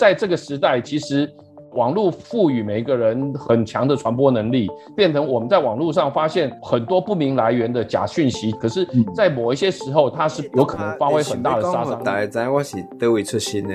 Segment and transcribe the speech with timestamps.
[0.00, 1.30] 在这个时代，其实
[1.72, 4.66] 网络赋予每一个人很强的传播能力，
[4.96, 8.50] 变成我们在网络上发现很多不明来源的假讯息。
[8.52, 12.02] 可是，在某一些时候，它是有可能发挥很大的杀伤力。
[12.02, 13.74] 大家知我是德位出身的？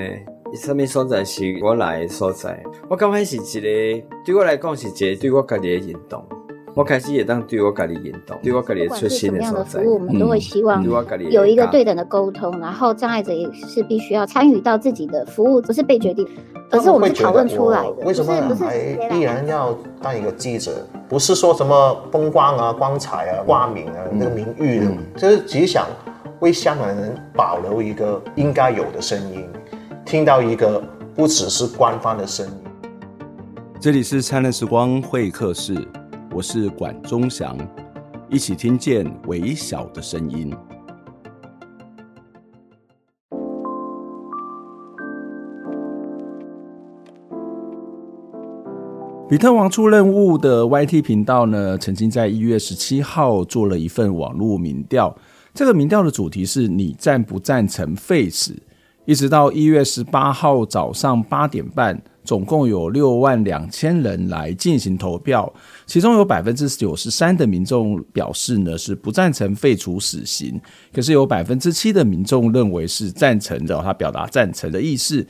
[0.56, 2.60] 什么所在是我来的所在？
[2.90, 6.35] 我刚开始是一个，对我来讲是一个对我家己的。
[6.76, 9.80] 我开始也当对我家己引导，对我家己出新的所在。
[9.80, 10.84] 不管是什么样的服务，我们都会希望
[11.30, 16.28] 有一个对等的沟通，嗯、然后障碍者也是必须要参与到自己的服务，不是被决定，
[16.70, 18.04] 而是我们讨论出来的。
[18.04, 18.76] 为什么还
[19.16, 20.86] 依然要当一个记者？
[21.08, 25.86] 不是说什么风光啊、光彩啊、挂名啊、那个名誉的，就是只想
[26.40, 29.48] 为香港人保留一个应该有的声音，
[30.04, 30.84] 听到一个
[31.14, 32.52] 不只是官方的声音。
[33.80, 35.74] 这里是灿烂时光会客室。
[36.36, 37.56] 我是管中祥，
[38.28, 40.54] 一起听见微小的声音。
[49.26, 55.16] 比特王出任务的 YT 频道呢，曾经在一月十七号做了一份网络民调。
[55.54, 58.54] 这个民调的主题是你赞不赞成废死？
[59.06, 61.98] 一直到一月十八号早上八点半。
[62.26, 65.50] 总共有六万两千人来进行投票，
[65.86, 70.60] 其中有百分之九十三的民众表示呢是不赞成废除死刑，
[70.92, 75.26] 可是有百分之七的民众认为是赞成的，他表达赞成的意思。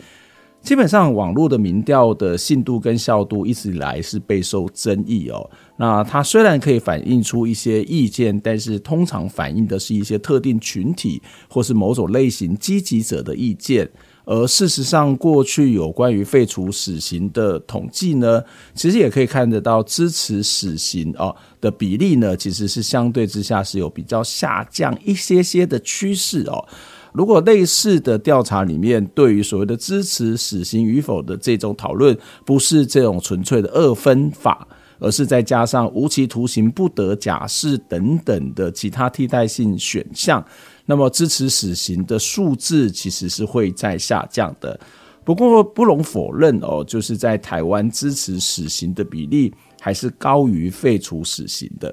[0.63, 5.49] 基本上，网络的民调的信度跟效度一直以来是备受争议哦。
[5.77, 13.89] 那它虽然可以反映出一些意见，但是通常反映的是一些特定群体或是某种类型积极者的意见。
[14.27, 18.43] 而事实上，过去有关于废除死刑的统计呢，
[18.75, 26.67] 其实也可以看得到支持死刑哦的比例呢，其实是相对之下是有比较下降一些些的趋势哦。
[27.13, 34.67] 如果类似的调查里面，对于所谓的支持死刑与否的这种讨论，不是这种纯粹的二分法，
[34.99, 40.45] 而是再加上无期徒刑不得假释等等的其他替代性选项。
[40.87, 44.79] 那么支持死刑的数字其实是会在下降的，
[45.25, 51.93] 不过不容否认哦，就是在台湾支持死刑的比例还是高于废除死刑的。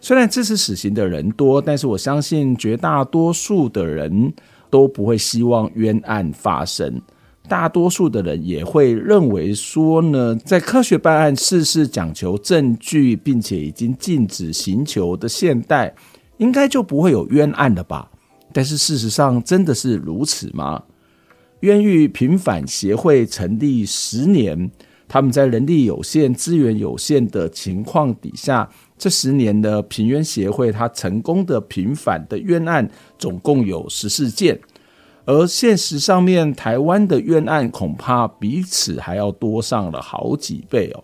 [0.00, 4.32] 虽然支持死刑的人多，但是我相信绝大多数的人
[4.68, 7.00] 都不会希望冤案发生。
[7.48, 15.94] 大多数的人也会认为说呢，在科学办案、事事讲求证据，并且已经禁止刑求的现代。
[16.38, 18.10] 应该就不会有冤案了吧？
[18.52, 20.82] 但是事实上真的是如此吗？
[21.60, 24.70] 冤狱平反协会成立十年，
[25.06, 32.88] 他们在人力有限、资源有限的情况底下，这十年的平冤协会，它成功的平反的冤案
[33.18, 34.60] 总共有十四件，
[35.24, 41.02] 而现实上面台湾的冤案恐怕比此还要多上了好几倍哦。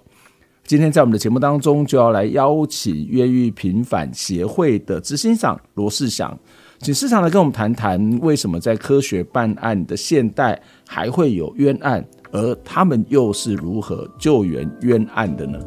[0.66, 6.34] 今天在我们的节目当中，就要来邀请越狱平反协会的执行长罗世祥，
[6.78, 10.58] 请市长来跟我们谈谈，为什么在科学办案的现代
[10.88, 12.02] 还会有冤案，
[12.32, 15.58] 而他们又是如何救援冤案的呢？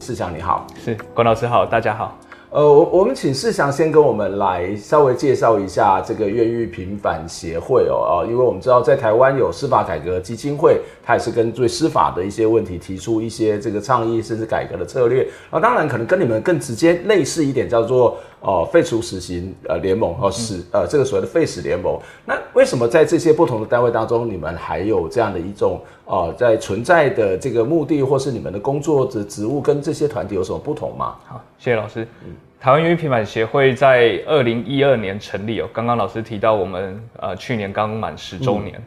[0.00, 2.18] 市长你好，是关老师好，大家好。
[2.52, 15.26] 呃，我我们请世祥先跟我们来稍微介绍一下这个越狱平反协会哦，啊，因为我们知道在台湾有司法改革基金会，它也是根据司法的一些问题提出一些这个倡议，甚至改革的策略。
[15.48, 21.98] 啊，当然可能跟你们更直接类似一点，叫做哦废除死刑呃联盟哦死呃这个所谓的废死联盟。
[22.26, 31.16] 那为什么在这些不同的单位当中，你们还有这样的一种哦在存在的这个目的，或是你们的工作的职务跟这些团体有什么不同吗？
[31.26, 32.06] 好，谢谢老师。
[32.24, 32.32] 嗯。
[32.60, 38.76] 台湾冤狱平板协会在二零一二年成立哦，刚刚老师提到我们呃去年刚满十周年。
[38.78, 38.82] 嗯、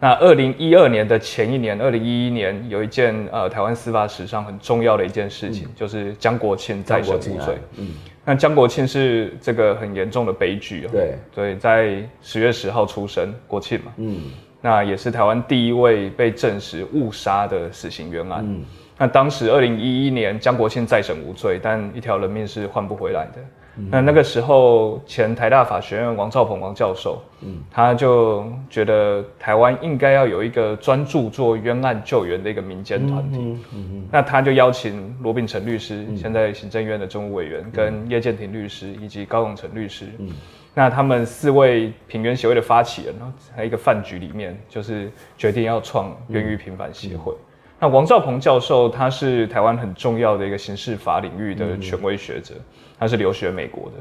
[0.00, 7.56] 那二零一二年的前一年，二零一一年有一件呃台湾司法史上很重要的一件事情，嗯、就是江国庆再审无罪。
[7.76, 7.90] 嗯，
[8.24, 10.88] 那江国庆是这个很严重的悲剧哦。
[10.92, 13.92] 对，对，在十月十号出生，国庆嘛。
[13.96, 14.30] 嗯，
[14.60, 18.44] 那也是台湾第一位被证实误杀的死刑冤案。
[18.46, 18.64] 嗯。
[18.98, 23.40] 那当时二零一一年，江国庆再审无罪，但一条人命是换不回来的。
[23.80, 33.38] 嗯、那那个时候，前台大法学院王兆鹏王教授，嗯，他就觉得台湾应该要有一个专注做冤案救援的一个民间团体。
[33.40, 40.06] 嗯嗯嗯、那他就邀请罗秉成律师，嗯、现在行政院的政务委员，跟叶建庭律师以及高永成律师。
[40.18, 40.28] 嗯、
[40.74, 43.14] 那他们四位平原协会的发起人，
[43.56, 47.32] 在一个饭局里面，就是决定要创冤狱平反协会。
[47.82, 52.54] 那王兆鹏教授，他是台湾很重要的一个刑事法领域的权威学者，
[53.00, 53.92] 他是留学美国的。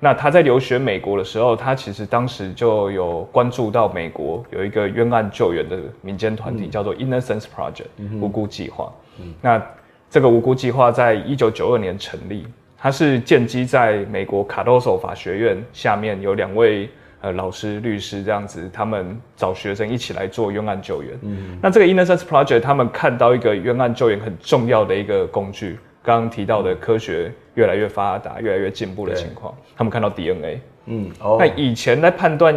[0.00, 8.92] 那他在留学美国的时候，他其实当时就有关注到美国有一个冤案救援的民间团体，嗯、叫做 Innocence Project、嗯、无辜计划。
[9.20, 9.60] 嗯、那
[10.08, 12.46] 这个无辜计划在一九九二年成立，
[12.78, 16.88] 它是建基在美国卡多索法学院下面有两位
[17.20, 21.18] 呃老师律师这样子，他们找学生一起来做冤案救援。
[21.22, 25.76] 嗯、那这个 Innocence Project 他们看到一个冤案救援很重要的一个工具。
[26.04, 32.54] 刚刚提到的科学越来越发达、越来越进步的情况，他们看到 DNA，嗯，哦，那以前在判断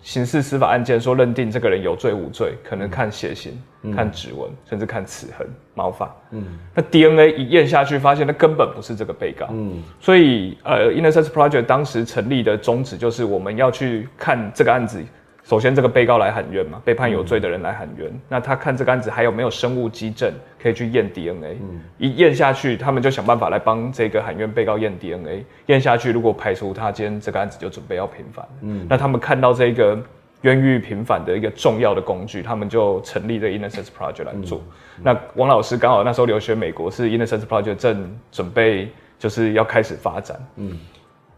[0.00, 15.04] 刑事司法案件，说认定这个人有罪无罪，可能看血型、嗯、看指纹，甚至看齿痕、毛发，嗯，那 DNA 一验下去，发现那根本不是这个被告，嗯，所以呃，Innocence Project 当时成立的宗旨就是我们要去看这个案子。
[15.42, 18.08] 首先，这个被告来喊冤嘛，被判有罪的人来喊冤。
[18.08, 20.32] 嗯、那他看这个案子还有没有生物基证
[20.64, 25.44] 可以去验 DNA？、嗯、一验下去，他们就想办法来帮这个喊冤被告验 DNA。
[25.66, 28.48] 验下去，如果排除他，今天这个案子就准备要平反。
[28.62, 30.02] 嗯，那他们看到这个
[30.40, 34.62] 冤狱平反的一个重要的工具，他们就成立这 Innocence Project 来做。
[34.96, 38.88] 嗯、那王老师刚好那时候留学美国，是 Innocence Project 正准备
[39.18, 40.34] 就是要开始发展。
[40.56, 40.78] 嗯，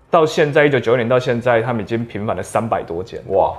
[0.09, 3.21] 到现在一九九二年到现在，他们已经平反了三百多件。
[3.31, 3.57] 哇！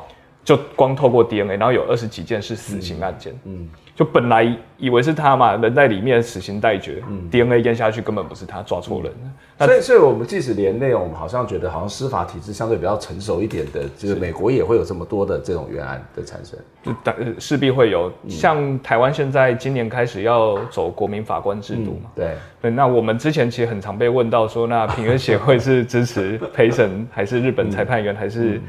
[0.48, 3.34] 就光透过 DNA，然后有二十几件是死刑案件。
[3.44, 7.04] 嗯，嗯就本来以为是他嘛，人在里面死刑待决。
[7.10, 9.12] 嗯，DNA 验下去根本不是他，抓错人。
[9.58, 16.58] 嗯、所以，所以我们即使连那种好像觉得好像司法体制相对比较成熟一点的，就是美国也会有这么多的这种冤案的产生。
[16.82, 16.94] 就
[17.38, 22.04] 势必会有，像台湾现在今年开始要走国民法官制度嘛。
[22.06, 28.62] 嗯、对对，那我们之前其实很常被问到说，那平冤协会是支持 陪审还是日本裁判员还是？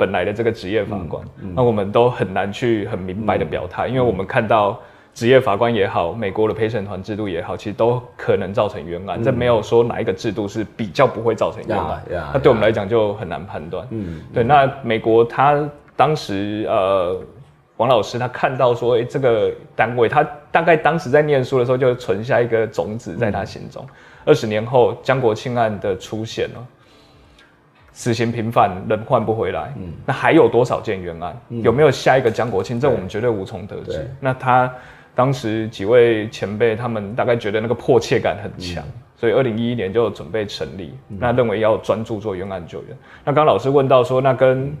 [0.00, 1.22] 嗯本来的这个职业法官，
[1.54, 4.80] 那我们都很难去很明白的表态，嗯、因为我们看到
[5.12, 9.20] 职业法官也好，美国的陪审团制度也好，其实都可能造成冤案。
[9.20, 12.02] 嗯、这没有说哪一个制度是比较不会造成冤案，
[12.32, 13.86] 那对我们来讲就很难判断。
[13.90, 14.42] 嗯，对。
[14.42, 17.20] 那美国他当时呃，
[17.76, 23.86] 王老师他看到说，哎，这个单位他大概当时在念书的时候就存下一个种子在他心中。
[24.24, 26.66] 二十、嗯、年后江国庆案的出现了。
[28.00, 31.38] 死刑平反，人换不回来，嗯，那还有多少件冤案？
[31.50, 32.80] 嗯、有没有下一个江国庆？
[32.80, 34.10] 这我们绝对无从得知。
[34.18, 34.72] 那他
[35.14, 42.96] 当时几位前辈，他们大概觉得那个迫切感很强，嗯、所以二零一一年就准备成立，嗯、那认为要专注做冤案救援。
[43.22, 44.74] 那刚刚老师问到说，那跟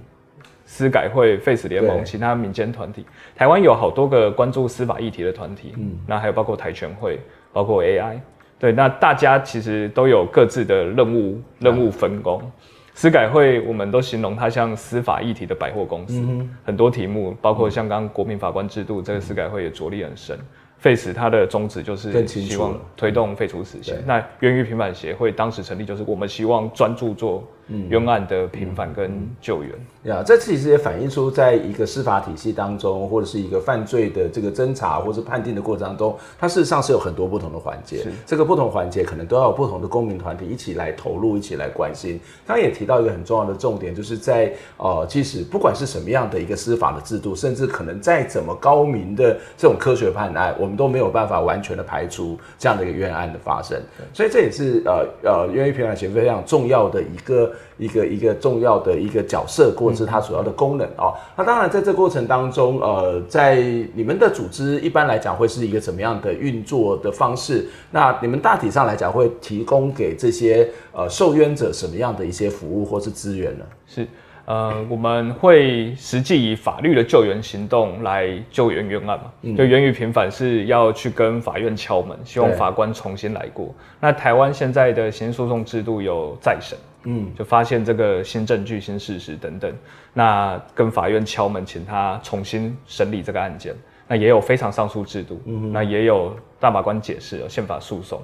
[0.64, 3.04] 司改会、废死联盟、其他民间团体，
[3.36, 7.20] 台湾有好多个关注司法议题的团体，嗯，那还有包括台权会，
[7.52, 8.18] 包括 AI，
[8.58, 12.40] 对，那大家其实都有各自的任务，任务分工。
[12.42, 12.50] 嗯
[12.94, 20.38] 司改会，我们都形容它像司法议题的百货公司，嗯、很多题目，包括像刚国民法官制度，嗯、这个司改会也着力很深。
[20.78, 23.94] 废死它的宗旨就是希望推动废除死刑。
[24.06, 27.46] 那冤狱平反协会当时成立，就是我们希望专注做
[27.88, 29.72] 冤案的平反跟救援。
[30.04, 37.98] 呀，这其实也反映出，在一个司法体系当中，或者是一个犯罪的这个侦查或者判定的过程当中，它事实上是有很多不同的环节。
[37.98, 42.18] 是这个不同环节可能都要有不同的公民团体一起来投入，一起来关心。
[42.46, 53.78] 刚刚也提到一个很重要的重点，就是在呃，即使不管是什么样的一个司法的制度，甚至可能再怎么高明的这种科学判案，我们都没有办法完全的排除这样的一个冤案的发生。
[54.14, 57.52] 所以这也是呃呃，冤狱平反协非常重要的一个。
[57.78, 61.14] 一个一个重要的一个角色，或者是它主要的功能哦。
[61.36, 63.56] 那当然，在这过程当中，呃，在
[63.94, 67.66] 你们的组织一般来讲会是一个怎么样的运作的方式？
[67.90, 73.64] 那你们大体上来讲会提供给这些呃受冤者什么样的一些服务或是资源呢？
[73.86, 74.06] 是。
[74.44, 79.32] 呃，我们会实际以法律的救援行动来救援冤案嘛？
[79.42, 83.74] 嗯、就冤狱平反是要去跟法院敲门，希望法官重新来过。
[84.00, 89.72] 那台湾现在的刑事诉讼制度有再审，嗯，就发现这个新证据、新事实等等，
[90.12, 93.74] 那跟法院敲门，请他重新审理这个案件。
[94.08, 98.20] 那也有非常上诉制度，嗯，那也有大法官解释，有宪法诉讼。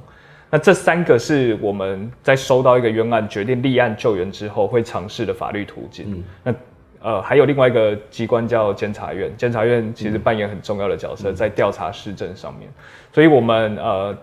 [0.51, 6.07] 那这三个是我们在收到一个冤案决定立案救援之后会尝试的法律途径。
[6.13, 6.55] 嗯、那
[7.03, 12.69] 呃还有另外一个机关叫监察院，监察院其实扮演很重要的角色，在调查市政上面。
[13.13, 14.17] 所以我们呃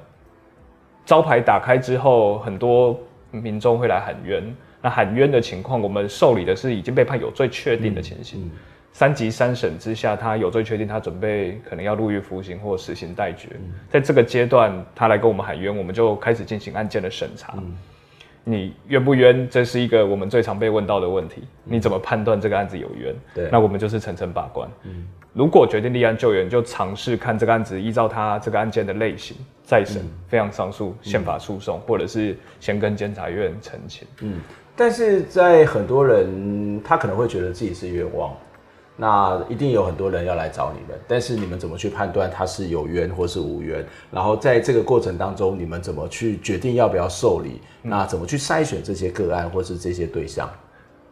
[1.06, 2.98] 招牌打开之后，很多
[3.32, 4.44] 民众会来喊冤。
[4.82, 8.42] 那喊冤的情况，我们受理的是已经被判有罪确定的情形。
[8.42, 8.52] 嗯嗯
[8.94, 13.50] 三级三审之下，他有罪确定，他准备可能要入狱服刑或死刑待决。
[13.56, 17.56] 嗯、在这个阶段，他来跟我们喊冤，我们就开始进行案件的审查。
[17.58, 17.76] 嗯、
[18.44, 19.50] 你冤不冤？
[19.50, 21.42] 这是一个我们最常被问到的问题。
[21.66, 23.16] 嗯、你怎么判断这个案子有冤？
[23.34, 24.70] 对，那我们就是层层把关。
[24.84, 34.08] 嗯、如果决定立案救援，就尝试看这个案子依照他这个案件的类型再审，非常上诉、宪法诉讼，或者是先跟监察院澄清。
[34.22, 34.40] 嗯
[34.76, 38.36] 但是在很多人，他可能会觉得自己是冤枉，
[38.96, 43.84] 那一定有很多人要来找你们，但是你们怎么去判断他是有冤或是无冤？
[44.12, 47.60] 然后在这个过程当中，你们怎么去决定要不要受理？
[47.84, 50.50] 嗯、那怎么去筛选这些个案或是这些对象？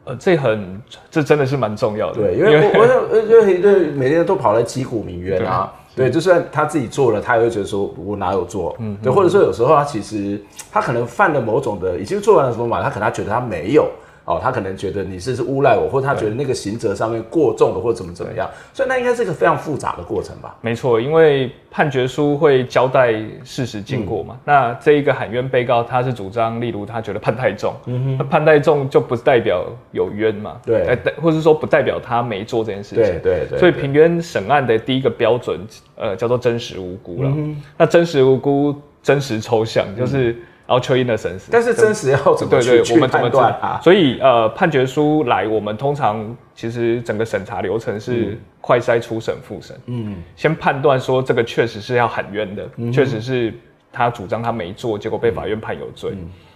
[0.03, 2.21] 呃，这很，这真的是蛮重要的。
[2.21, 5.73] 对，因为我我因为因为每天都跑来击鼓鸣冤啊。
[5.93, 8.73] 对，就算他自己做了，他也会觉得说，我哪有做？
[8.79, 13.89] 嗯，对，或者说有时候他其实他可能犯了某种的，已经做完了什么嘛，他可能他觉得他没有。
[14.25, 20.55] 哦，他可能觉得你是是诬赖我，或者他觉得那个刑责上面过重了，或者怎么怎么样，所以那应该是一个非常复杂的过程吧？
[20.61, 23.13] 没错，因为判决书会交代
[23.43, 24.35] 事实经过嘛。
[24.35, 30.57] 嗯、那这一个喊冤被告，他是主张，例如他觉得判太重，嗯，那判太重就不代表有冤嘛？
[30.63, 33.03] 对，或者说不代表他没做这件事情。
[33.03, 33.57] 对对对。
[33.57, 35.59] 所以平冤审案的第一个标准，
[35.95, 37.29] 呃，叫做真实无辜了。
[37.35, 40.35] 嗯、那真实无辜，真实抽象，就是。
[40.71, 43.79] 嗯 Ultra innocence，但是真实要怎么去对我们怎么断啊？
[43.83, 49.75] 所以呃，判决书来，我们通常其实整个审查流程是快筛、初审、复审。
[49.87, 52.63] 嗯，先判断说这个确实是要喊冤的，
[52.93, 53.53] 确、嗯、实是
[53.91, 56.13] 他主张他没做，结果被法院判有罪。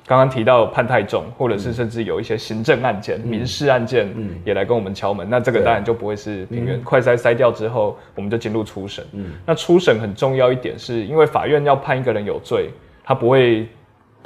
[0.08, 4.08] 刚刚、嗯、提到判太重，或者是甚至有一些行政案件、嗯、民事案件
[4.46, 6.82] 也来跟我们敲门，嗯、那这个当然就不会是平冤。
[6.84, 9.04] 快筛筛掉之后，我们就进入初审。
[9.12, 12.70] 嗯，那初审很重要一点是，因为法院要判一个人有罪，
[13.04, 13.68] 他不会。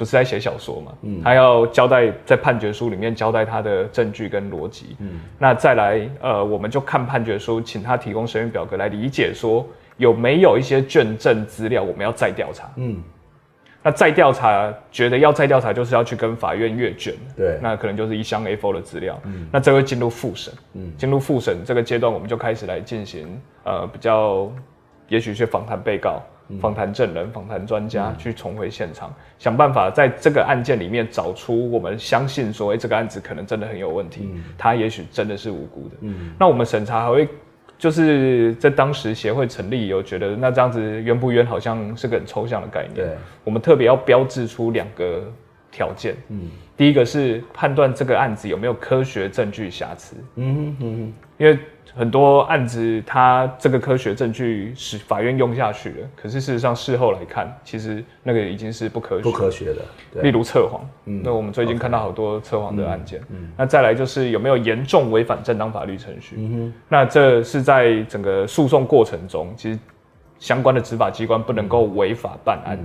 [0.00, 0.92] 不是在写小说嘛？
[1.02, 4.96] 嗯，他要交代在判决书里面交代他的证据跟逻辑。
[4.98, 9.66] 嗯，那再来，呃，我们就看判决书，请他提供审讯表格来理解，说
[9.98, 12.72] 有没有一些卷证资料我们要再调查。
[12.76, 12.96] 嗯，
[13.82, 17.12] 那再调查，觉得要再调查，就是要去跟法院阅卷。
[17.36, 19.20] 对，那可能就是一箱 A4 的资料。
[19.24, 20.54] 嗯，那这会进入复审。
[20.72, 24.50] 嗯，进入复审这个阶段，我们就开始来进行呃比较，
[25.08, 26.22] 也许去访谈被告。
[26.58, 35.96] 访谈证人、访谈专家，去重回现场，嗯、想办法在这个案件里面找出我们相信说，哎，这个案子可能真的很有问题，嗯、他也许真的是无辜的。
[36.00, 37.28] 嗯，那我们审查还会，
[37.78, 42.94] 就是在当时协会成立以后，觉得那这样子冤不冤，好像是个很抽象的概念。
[42.94, 45.22] 对，我们特别要标志出两个
[45.70, 46.16] 条件。
[46.28, 50.16] 嗯，第一个是判断这个案子有没有科学证据瑕疵。
[50.36, 51.58] 嗯哼，因为。
[51.94, 60.22] 很多案子，它这个科学证据是法院用下去了，可是事实上事后来看，其实那个已经是不科学、不科学的。
[60.22, 63.20] 例如测谎，嗯，那我们最近看到好多测谎的案件。
[63.30, 66.36] 嗯，那再来就是有没有严重违反正当法律程序？
[66.88, 69.78] 那这是在整个诉讼过程中，其实
[70.38, 72.78] 相关的执法机关不能够违法办案。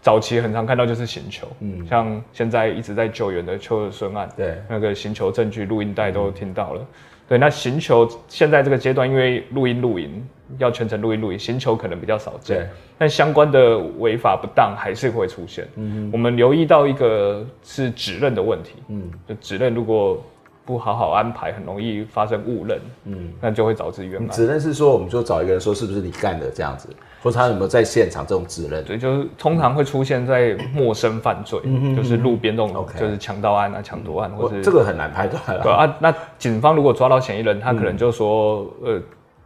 [0.00, 6.86] 早期很常看到就是刑求，嗯，像现在一直在救援的邱儿孙案，对，那个刑求证据录音带都听到了。
[7.28, 12.56] 对，那行球现在这个阶段，因为录音录影要全程录音录影，行球可能比较少见。
[12.56, 12.66] 对，
[12.96, 15.68] 但相关的违法不当还是会出现。
[15.76, 18.76] 嗯哼，我们留意到一个是指认的问题。
[18.88, 20.18] 嗯，就指认如果
[20.64, 22.80] 不好好安排，很容易发生误认。
[23.04, 24.28] 嗯，那就会导致冤案。
[24.30, 26.88] 指认是说，我们就找一个人说是不是你干的这样子。
[27.22, 28.84] 或者他有没有在现场这种指认？
[28.84, 35.62] 对，就是通常会出现在陌生犯罪，嗯、就是路边这种，就是强盗案啊、抢夺案，或者这个很难判断了。
[35.62, 39.02] 对啊，那警方如果抓到嫌疑人，他可能就说，嗯、呃，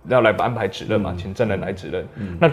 [0.09, 2.07] 要来安排指认嘛，嗯、请证人来指认。
[2.17, 2.51] 嗯、那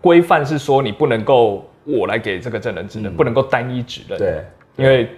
[0.00, 4.18] 规范是说，你不能够我来给这个证人指认，嗯、不能够单一指认。
[4.18, 4.44] 对，
[4.76, 5.08] 因为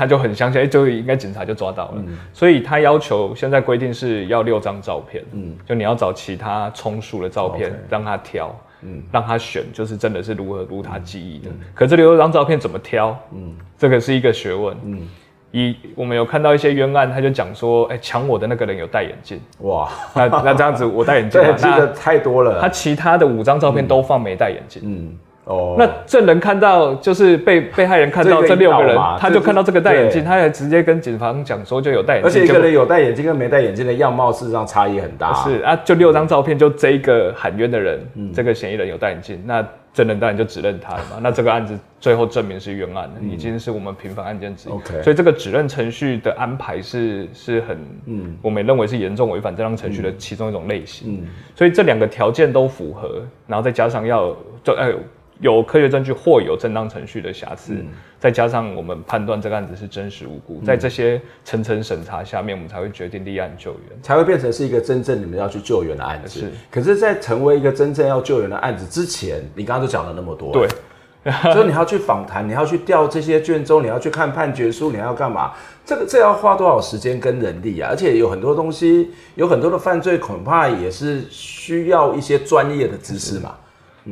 [0.00, 1.96] 他就很相信，哎，就应该警察就抓到了。
[1.98, 8.50] 嗯、所以他要求现在规定是要六张照片，嗯，就你要找其他充数的照片.让他挑。
[8.80, 11.50] 嗯，让他选，就是真的是如何如他记忆的。
[11.74, 13.14] 可这六张照片怎么挑？
[13.34, 14.74] 嗯，这个是一个学问。
[14.82, 15.06] 嗯，
[15.50, 19.38] 一我们有看到一些冤案，他就讲说，哎、欸，抢我的那个人有戴眼镜。
[19.58, 22.58] 哇，那那这样子我戴眼镜， 这个太多了。
[22.58, 24.80] 他其他的五张照片都放没戴眼镜。
[24.82, 25.14] 嗯。
[25.50, 35.34] 哦，那证人看到就是被被害人看到这六个人，他就看到这个戴眼镜，他还直接跟警方讲说就有戴眼镜，而且一个人有戴眼镜跟没戴眼镜的样貌事实上差异很大。
[35.34, 38.00] 是啊，就六张照片，就这一个喊冤的人，
[38.32, 41.18] 这个嫌疑人有戴眼镜，那证人当然就指认他了嘛。
[41.20, 44.72] 那这个案子最后证明是冤案，已经是我们平凡案件之一。
[44.72, 47.76] OK，所以这个指认程序的安排是是很，
[48.06, 51.20] 嗯，我们认为是严重违反正当程序的其中一种类型。
[51.20, 54.92] 嗯，所以这两个条件都符合，然后再加上要就哎。
[55.40, 57.86] 有科学证据或有正当程序的瑕疵，嗯、
[58.18, 66.40] 再加上我们判断这个案子是真实无辜，嗯、在这些层层审查下面，我们才会决定立案救援，才会变成是一个真正你们要去救援的案子。
[66.40, 70.68] 是，可是，在成为一个真正要救援的案子之前，你刚刚都讲了那么多，对，
[71.52, 75.52] 所以你要去访谈，你要去调这些卷宗，你要去看判决书，你要干嘛？
[75.86, 77.88] 这个这要花多少时间跟人力啊？
[77.90, 83.54] 而且有很多东西，有很多的犯罪，恐怕也是需要一些专业的知识嘛。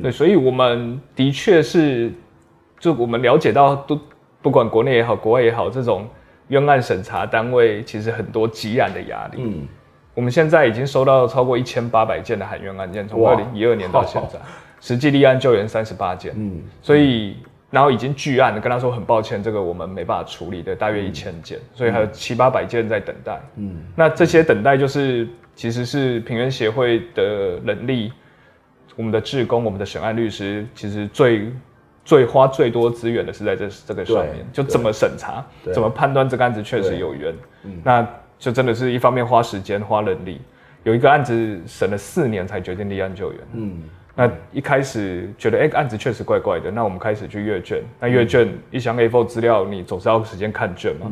[0.02, 2.12] 对，所以我们的确是，
[2.78, 3.98] 就我们了解到，都
[4.42, 6.06] 不管国内也好，国外也好，这种
[6.48, 9.38] 冤案审查单位其实很多积案的压力。
[9.38, 9.66] 嗯，
[10.14, 14.38] 我们现在已经收到超过一千八百件的喊冤案件，从二零一二年到现在，
[14.80, 16.32] 实际立案救援三十八件。
[16.36, 17.36] 嗯，所以
[17.70, 23.40] 然后已经拒案，跟他说很抱歉，这个我们没办法处理的，大约一千件，所以还有七八百件在等待。
[23.56, 28.12] 嗯，那这些等待就是其实是平原协会的能力。
[28.98, 31.52] 我们的志工，我们的审案律师，其实最
[32.04, 37.32] 最花最多资源的是在这这个上面，就怎么审查，怎么判断这个案子确实有冤，
[37.84, 38.04] 那
[38.40, 40.40] 就真的是一方面花时间花人力，
[40.82, 43.82] 有一个案子审了四年才决定立案救援，嗯，
[44.16, 51.06] 那一开始觉得哎、欸、案子确实怪怪的，那我们开始去阅卷，那阅卷一箱 A4 资料，你总是要时间看卷嘛，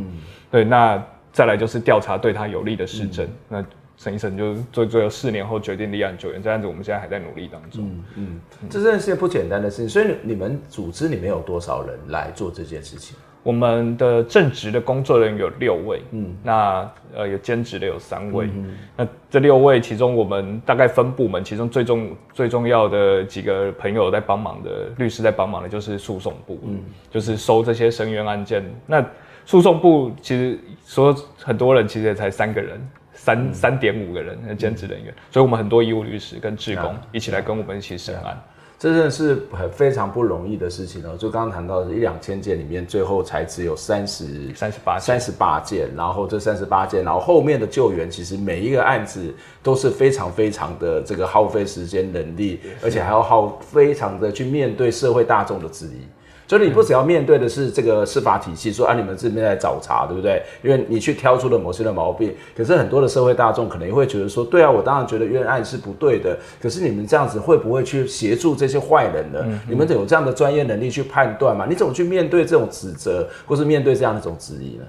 [0.50, 1.00] 对，那
[1.30, 3.64] 再来就是调查对他有利的事证，那。
[3.96, 7.84] 审一审就做最后四年后决定立案救援，这样子我们现在还在努力当中。
[7.84, 9.88] 嗯嗯，嗯这真的是不简单的事情。
[9.88, 13.16] 所以你们组织里面有多少人来做这件事情？
[13.42, 18.46] 我们的正职的工作人员有六位，嗯，那呃有兼职的有三位。
[18.52, 28.64] 嗯、那这六位其中，我们大概分部门，其中最重最重要的几个朋友在帮忙的律师在帮忙的，就是诉讼部，嗯，就是收这些声冤案件。
[28.84, 29.04] 那
[29.44, 32.80] 诉讼部其实说很多人，其实也才三个人。
[33.26, 38.40] 三三点五个人的兼职人员，所以我们很多医务律师跟志工一起来跟我们一起审案，
[38.78, 41.16] 这真的是很非常不容易的事情哦。
[41.18, 56.06] 就刚刚谈到的一两千件里面，最后才只有三十三十八三十八件，然后这三十八件，然后后面的救援，其实每一个案子都是非常非常的这个耗费时间能力，而且还要耗非常的去面对社会大众的质疑。
[56.48, 60.42] 所以你不只要面对的是这个司法体系，说啊你们这边在找茬，对不对？
[60.62, 69.40] 因为你去挑出了某些的毛病，可是很多的社会大众可能也会觉得说，对啊，我当然觉得冤案是不对的，可是你们这样子会不会去协助这些坏人呢？
[69.44, 71.66] 嗯、你们得有这样的专业能力去判断嘛？
[71.68, 74.84] 你怎么去面对这种指责，或是面对这样的一种质疑呢？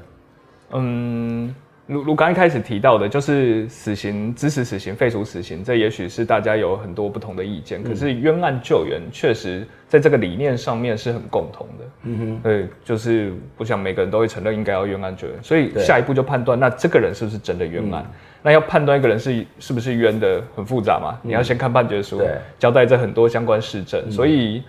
[0.73, 1.55] 嗯。
[1.88, 7.81] 如如刚一开始提到的，就是死刑支持死刑废除死刑，这也许是大家有很多不同的意见。
[7.81, 11.85] 可是冤案救援确实在这个理念上面是很共同的。
[12.03, 18.03] 嗯哼，对，就是我想每个人都会承认应该要冤案救援，所以下一步就判断那这个人是不是真的冤案。
[18.05, 21.18] 嗯、那要判断一个人是是不是冤的很复杂嘛？
[21.24, 24.61] 嗯、你要先看判决书，对交代这很多相关事证，嗯、所以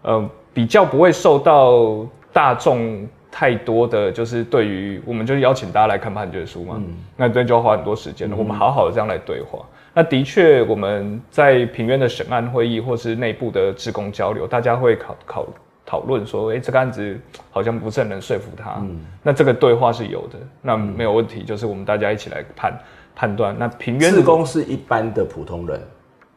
[0.00, 3.06] 呃比较不会受到大众。
[3.34, 8.36] 太多的就是对于我们就是邀请大家来看判决书嘛，嗯、那这就要花很多时间了。
[8.36, 9.64] 嗯、我们好好的这样来对话。
[9.94, 15.46] 那的确我们在平原的审案会议或是内部的职工交流，大家会考考
[15.86, 17.18] 讨论说，哎、欸，这个案子
[17.50, 18.76] 好像不是很能说服他。
[18.80, 22.78] 嗯、那这个对话是有的，那没有问题，就是我们大家一起来判
[23.14, 23.56] 判断。
[23.58, 25.80] 那平原职工是一般的普通人，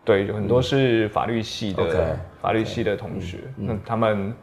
[0.05, 4.33] 对，有很多是法律系的、嗯、法律系的同学，那、他们。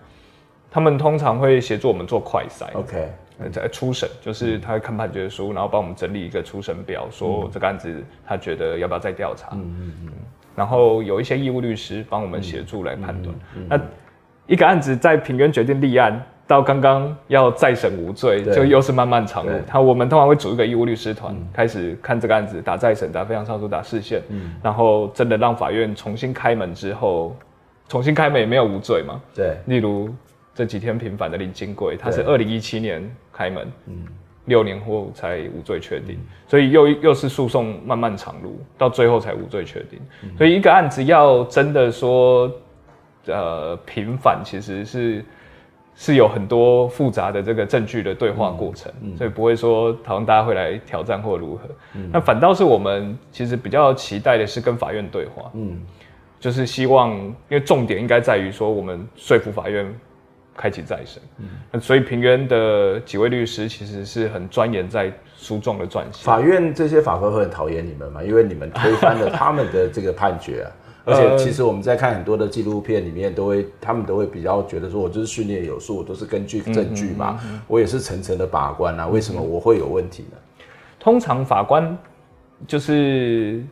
[0.73, 3.09] 他们通常会协助我们做快筛，OK，
[3.53, 10.13] 在初审，就是他会看判决书，然后帮我们整理一个初审表，说这个案子他觉得要不要再调查，嗯嗯嗯，
[10.57, 13.35] 然后有一些义务律师帮我们协助来判断。
[13.69, 13.79] 那
[14.47, 19.53] 一个案子在平原决定立案到刚刚要再审无罪，就又是漫漫长路。
[19.67, 27.37] 他我们通常会组一个义务律师团，开始看这个案子，打再审、打非常上诉、打视线，嗯，然后真的让法院重新开门之后，
[27.89, 29.21] 重新开门也没有无罪嘛？
[29.35, 30.09] 对，例如。
[30.55, 34.05] 这几天平反的林金贵，他是二零一七年开门，嗯，
[34.45, 39.99] 六年后才无罪确定，所以又又是诉讼漫漫长路，到最后才无罪确定。
[40.37, 42.53] 所以一个案子要真的说，
[43.27, 45.25] 呃，平反其实是
[45.95, 51.63] 是有很多复杂的这个证据的对话过程，所以不会说好像大家会来挑战或如何。
[52.13, 55.81] 那反倒是我们其实比较期待的是跟法院对话，嗯，
[56.39, 59.87] 就是希望，因为重点应该在于说我们说服法院。
[60.57, 61.23] 开启再审，
[61.73, 66.25] 嗯，所以平原的几位律师其实是很钻研在诉状的撰写。
[66.25, 68.23] 法院这些法官会很讨厌你们嘛？
[68.23, 70.71] 因为你们推翻了他们的这个判决啊。
[71.05, 80.39] 而且其实我们在看很多的纪录片里面，都会他们都会比较觉得说，我就是训练有素，我都是根据证据嘛，嗯嗯嗯嗯、我也是层层的把关啊，为什么我会有问题呢？
[81.01, 81.99] 通常法官
[82.67, 83.65] 就是。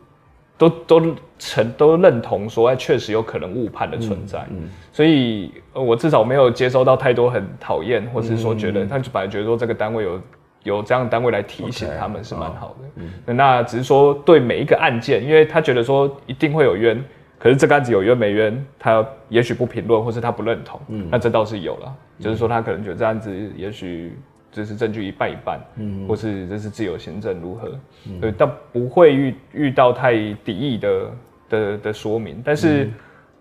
[0.61, 10.21] 都都承都认同说，哎，确实有可能误判的存在，嗯嗯、所以我至少没有接收到太多很讨厌，或是说觉得，他就本来觉得说这个单位有
[10.63, 13.09] 有这样的单位来提醒他们是蛮好的，嗯。
[13.25, 17.03] 嗯、那只是说对每一个案件，因为他觉得说一定会有冤，
[17.39, 24.15] 可是这个案子有冤没冤，他也许不评论，或是他不认同，嗯、那这倒是有了，嗯、就是说他可能觉得这案子也许。
[24.51, 27.71] 这是证据一半一半，嗯，或是这是自由行政如何？
[28.05, 31.11] 嗯、对，但不会遇遇到太敌意的
[31.47, 32.41] 的的说明。
[32.43, 32.85] 但是，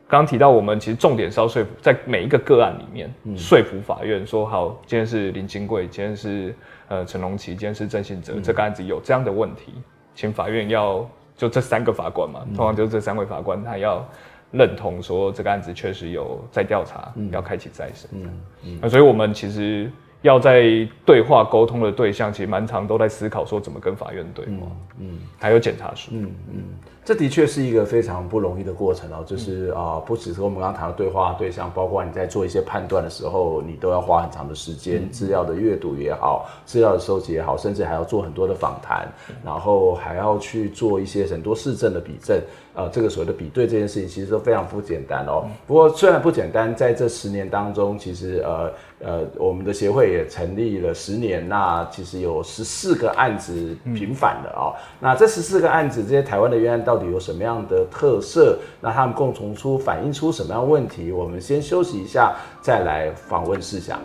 [0.06, 6.54] 刚刚提到，我们其实重点是要说服，在每一个个案里面，嗯、说服法院说好，今天是林金贵，今天是
[6.86, 9.74] 呃陈龙奇，今天是郑信哲，嗯、这个案子有这样的问题，
[10.14, 11.04] 请法院要
[11.36, 14.08] 就这三个法官嘛，嗯、通常就是这三位法官，他要
[14.52, 18.08] 认同说这个案子确实有在调查，嗯、要开启再审。
[18.12, 19.90] 嗯嗯，那所以我们其实。
[20.22, 24.52] 要在对话沟通的对象，其实蛮常都在思考说怎么跟法院对话，
[24.98, 25.18] 嗯，嗯。
[25.38, 26.62] 还有检察署，嗯嗯，
[27.02, 39.08] 这的确是一个非常不容易的过程哦，就是啊、呃，不只是我们刚刚谈的对话对象，包括你在做一些判断的时候，你都要花很长的时间，资料的阅读也好，资料的收集也好，甚至还要做很多的访谈，
[39.42, 42.38] 然后还要去做一些很多市政的比证。
[42.74, 45.44] 呃，这个所谓的比对这件事情，其实都非常不简单哦。
[45.66, 54.72] 不过虽然不简单，在这十年当中，其实呃呃，我们的协会也成立了十年，那其实有十四个案子平反了哦。
[54.76, 58.58] 嗯、那这十四个案子，这些台湾的冤案到底有什么样的特色？
[58.80, 61.10] 那他们共同出反映出什么样的问题？
[61.10, 64.00] 我们先休息一下，再来访问世祥。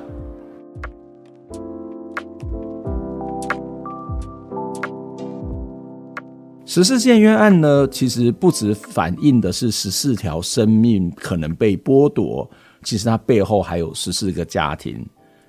[6.67, 12.49] 十四件冤案呢，其实不只反映的是十四条生命可能被剥夺，
[12.83, 15.05] 其实它背后还有十四个家庭。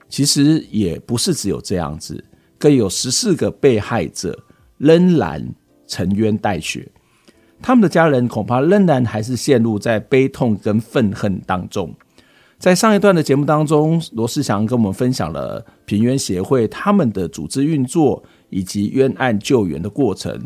[0.08, 2.22] 其实也不是只有这样子，
[2.58, 4.38] 更有十四个被害者
[4.76, 5.42] 仍然
[5.86, 6.86] 沉冤待雪，
[7.62, 11.92] 他们的家人恐怕仍然还是陷入在悲痛跟愤恨当中。
[12.58, 20.40] 在上一段的节目当中，罗世祥跟我们分享了平冤协会他们的组织运作以及冤案救援的过程。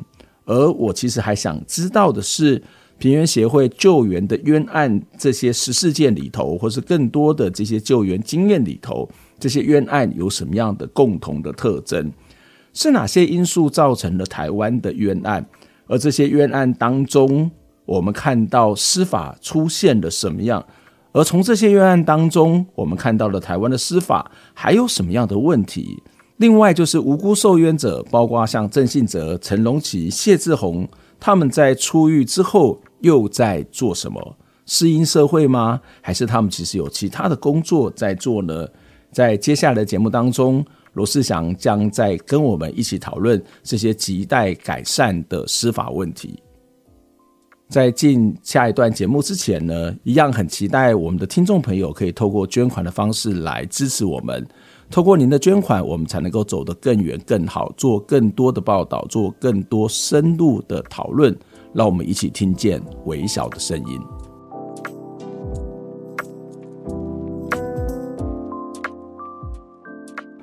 [0.51, 2.61] 而我其实还想知道的是，
[2.99, 9.09] 平原协会救援的冤案这些十四件里头，或是更多的这些救援经验里头，
[9.39, 12.13] 这些冤案有什么样的共同的特征？
[12.73, 15.47] 是哪些因素造成了台湾的冤案？
[15.87, 17.49] 而这些冤案当中，
[17.87, 20.67] 我们看到司法出现了什么样？
[21.13, 26.03] 而从这些冤案当中，我们看到了台湾的司法还有什么样的问题？
[26.41, 34.37] 另外就是无辜受冤者，包括像郑信哲、陈龙奇、谢志宏，他们在出狱之后又在做什么？
[34.65, 35.79] 适应社会吗？
[36.01, 38.67] 还是他们其实有其他的工作在做呢？
[39.13, 46.43] 在接下来的节目当中，罗世祥将在跟我们一起讨论这些亟待改善的司法问题。
[47.69, 54.49] 在进下一段节目之前呢，一样很期待我们的听众朋友可以透过捐款的方式来支持我们。
[54.91, 61.33] 透过您的捐款，我们才能够走得更远、更好，做更多的报道，做更多深入的讨论。
[61.73, 64.01] 让我们一起听见微小的声音。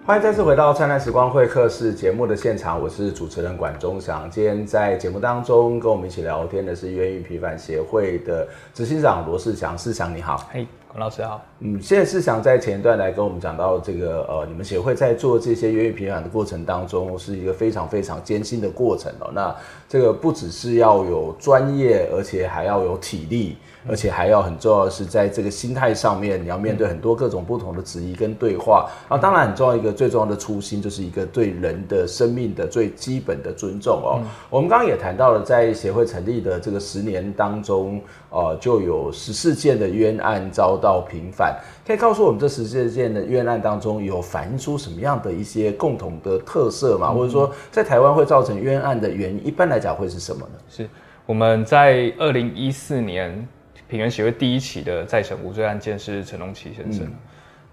[0.06, 4.32] 欢迎再次回到灿烂时光会客室节目的现场，我是主持人管中祥。
[4.32, 9.78] 今天在节目当中跟我们一起聊天的是冤狱平反协会的执行长罗世祥。
[9.78, 10.66] 世祥你好，嘿，
[10.98, 11.46] 老师好。
[11.60, 19.30] 嗯，现在是想在前一段来跟我们讲到这个呃，你们协会在做这些越狱平反的过程当中，是一个非常非常艰辛的过程哦。
[19.32, 19.56] 那
[19.88, 23.58] 这个不只是要有专业，而且还要有体力。
[23.90, 28.90] 而且还要很重要的是，在这个心态上面，你要面对很多各种不同的质疑跟对话。
[29.08, 34.20] 啊，当然很重要一个最重要的初心，就是一个对人的生命的最基本的尊重哦。
[34.50, 41.58] 我们刚刚也谈到了，在协会成立的这个十年当中，呃，就有十四件的冤案遭到平反。
[41.86, 47.12] 可以告诉我们，这十四件的冤案当中有反映出什么样的一些共同的特色吗？
[47.12, 50.60] 或者说，在台湾会造成冤案的原因，一般来讲会是什么呢？
[50.70, 50.90] 是
[51.26, 53.48] 我们在二零一四年。
[53.88, 57.14] 平原协会第一起的再审无罪案件是陈龙奇先生，嗯、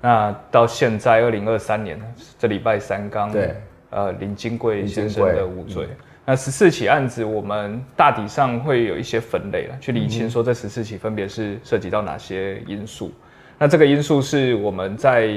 [0.00, 2.00] 那到现在二零二三年，
[2.38, 3.55] 这礼拜三刚对。
[3.90, 5.96] 呃林金贵先生的无罪，嗯、
[6.27, 13.14] 那十四起案子我们大体上会有一些分类了，去理清说这十四起分别是涉及到哪些因素，嗯、
[13.57, 15.29] 那这个因素是我们在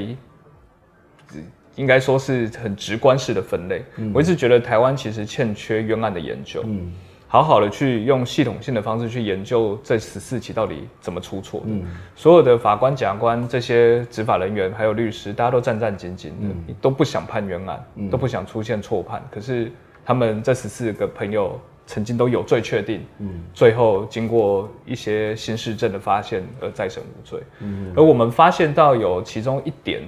[1.75, 6.63] 应该说是很直观式的分类，嗯、我一直觉得台湾其实欠缺冤案的研究。
[6.65, 6.91] 嗯
[7.29, 11.65] 好好的去用系统性的方式去研究这十四起到底怎么出错的。
[11.67, 11.85] 嗯，
[12.15, 19.21] 所有的法官、检察官这些执法人员还有律师，大家都战战兢兢的，嗯、都不想判冤案，嗯、都不想出现错判。
[19.29, 19.69] 可是
[20.05, 27.41] 他们这十四个朋友曾经都有罪确定，嗯，最后经过一些新事证的发现而再审无罪。
[27.59, 30.01] 嗯，而我们发现到有其中一点，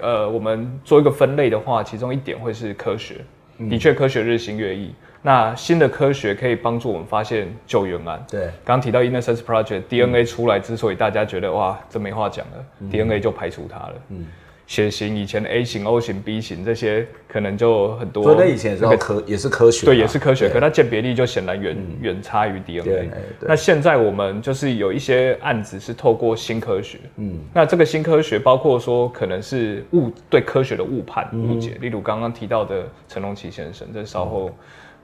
[0.00, 3.16] 呃，我们做一个分类的话，其中一点会是科学，
[3.58, 4.94] 嗯、的确科学日新月异。
[5.22, 8.24] 那新的科学可以帮助我们发现救援案。
[8.30, 13.94] 对，刚刚提到 Innocence Project，DNA 出来之所以大家觉得哇，这没话讲了，DNA 就排除它了。
[14.10, 14.26] 嗯，
[14.66, 18.22] 血型以前 A 型、O 型、B 型这些可能就很多。
[18.22, 23.10] 所以那以前是科也是科学，对，也是科学，可它鉴别力就显然远远差于 DNA。
[23.40, 34.50] 那现在我们就是有一些案子是透过新科学，嗯，那这个新科学包括说可能是误对科学的误判误解，例如刚刚提到的陈龙奇先生，这稍后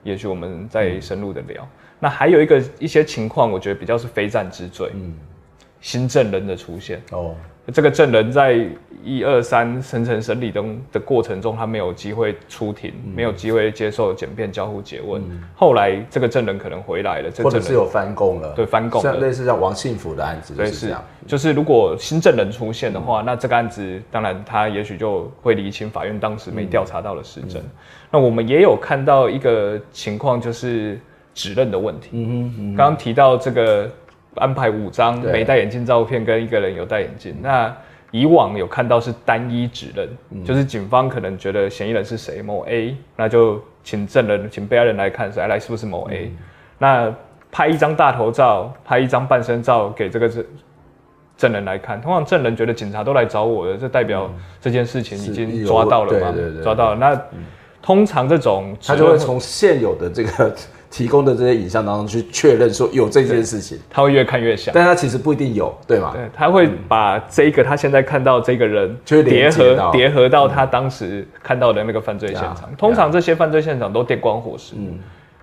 [0.04, 1.66] 也许我们再深入的聊。
[1.98, 5.14] 那还有一个一些情况，我觉得比较是非战之罪，嗯，
[5.80, 7.34] 新政人的出现哦。
[7.72, 8.66] 这个证人在
[9.02, 15.20] 一二三层层审理中的过程中，他没有机会出庭，嗯、没有机会接受检辩、交互诘问。
[15.22, 21.02] 嗯、后来这个证人可能回来了，或者是有翻供了，对，翻供了，像类似像王信福的案子就是这样。
[21.20, 27.62] 是就是如果新证人出现的话，嗯、那这个案子当然他也许就会厘清法院当时没调查到的实证。
[27.62, 27.70] 嗯、
[28.10, 30.98] 那我们也有看到一个情况，就是
[31.34, 32.10] 指认的问题。
[32.12, 33.90] 嗯哼，嗯哼刚刚提到这个。
[34.36, 37.36] 安排五张没戴眼镜照片，跟一个人有戴眼镜。
[37.40, 37.74] 那
[38.10, 46.38] 以往有看到是单一指认，嗯、就是警方可能觉得嫌疑人是谁某 A，那就请证人、请被害人来看，谁来是不是某 A？、嗯、
[46.78, 47.14] 那
[47.50, 50.44] 拍一张大头照，拍一张半身照给这个证
[51.36, 52.00] 证人来看。
[52.00, 56.30] 通常证人觉得警察都来找我了，这代表这件事情已经抓到了嘛？
[56.30, 56.96] 对对对，抓到了。
[56.96, 57.44] 那、嗯、
[57.82, 60.54] 通常这种他就会从现有的这个。
[60.94, 66.12] 提供的这些影像当中去确认说有这件事情，他会越看越像，但他其实不一定有，对吗？
[66.14, 72.72] 对，他会把这个他现在看到这个人就叠合叠合到他当时看到的那个犯罪现场。
[72.78, 74.96] 通常这些犯罪现场都电光火石，嗯，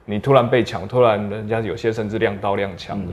[0.05, 3.11] 你突然被抢，突然人家有些甚至亮刀亮枪的。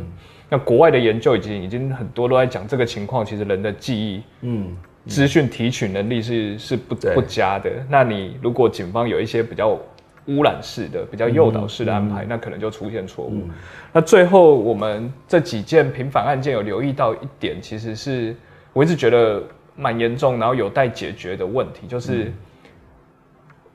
[0.48, 4.77] 那国外的研究已经已经很多都在讲这个情况，其实人的记忆，嗯，
[5.09, 7.68] 资讯提取能力是是不不佳的。
[7.90, 9.77] 那你如果警方有一些比较。
[10.29, 13.33] 污染式的、比较诱导式的安排，那可能就出现错误。
[13.33, 13.51] 嗯、
[13.93, 18.37] 那最后我们这几件平反案件有留意到一点，其实是
[18.73, 19.43] 我一直觉得
[19.75, 22.31] 蛮严重，然后有待解决的问题，就是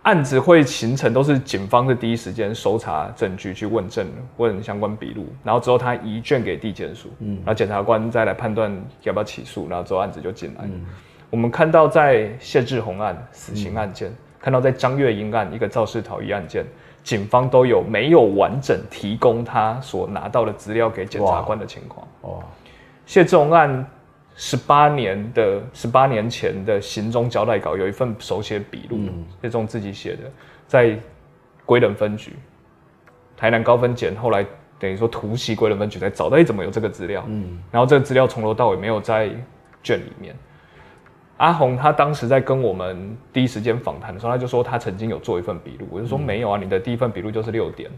[0.04, 4.06] 案子会形成都是警方的第一时间搜查证据去问证、
[4.38, 10.66] 问相关笔录，然后之后他移卷给地检署，嗯，然后检察官再来判断要不要起诉，然后之后案子就进来。
[10.66, 10.86] 嗯、
[11.32, 14.14] 我们看到在谢志宏案死刑案件。
[14.44, 16.66] 嗯看到在张月英案一个肇事逃逸案件，
[17.02, 22.06] 警方都有没有完整提供他所拿到的资料给检察官的情况。
[22.20, 22.44] 哦，
[23.06, 23.88] 谢志宏案
[24.36, 29.00] 十八年的十八年前的行踪交代稿有一份手写笔录，
[29.42, 30.24] 谢志宏自己写的，
[30.68, 31.00] 在
[31.66, 32.34] 归仁分局，
[33.38, 34.46] 台南高分检后来
[34.78, 37.24] 等于说突袭归仁分局才找到，哎，怎么有这个资料？
[37.28, 39.30] 嗯，然后这个资料从头到尾没有在
[39.82, 40.36] 卷里面。
[41.38, 47.90] 阿红他当时在跟我们第一时间访谈的时候，他就说他曾经有做一份笔录，我就说没有啊，你的第一份笔录就是六点，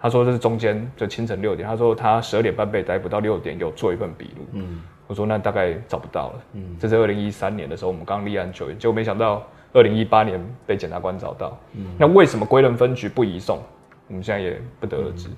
[0.00, 13.60] 他说这是中间就清晨六点，他说他十二点半被逮捕到六点有做一份笔录，嗯，我说那大概找不到了，嗯，这是二零一三年的时候我们刚立案九月，结果没想到二零一八年被检察官找到，嗯，那为什么归仁分局不移送？
[14.08, 15.28] 我们现在也不得而知。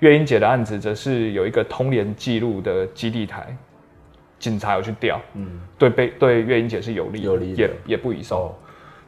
[0.00, 3.54] 月英姐的案子则是有一个通联记录的基地台。
[4.38, 5.46] 警察有去调，嗯，
[5.78, 8.42] 对，被对月英姐是有利，有利，也也不移送。
[8.42, 8.54] 哦、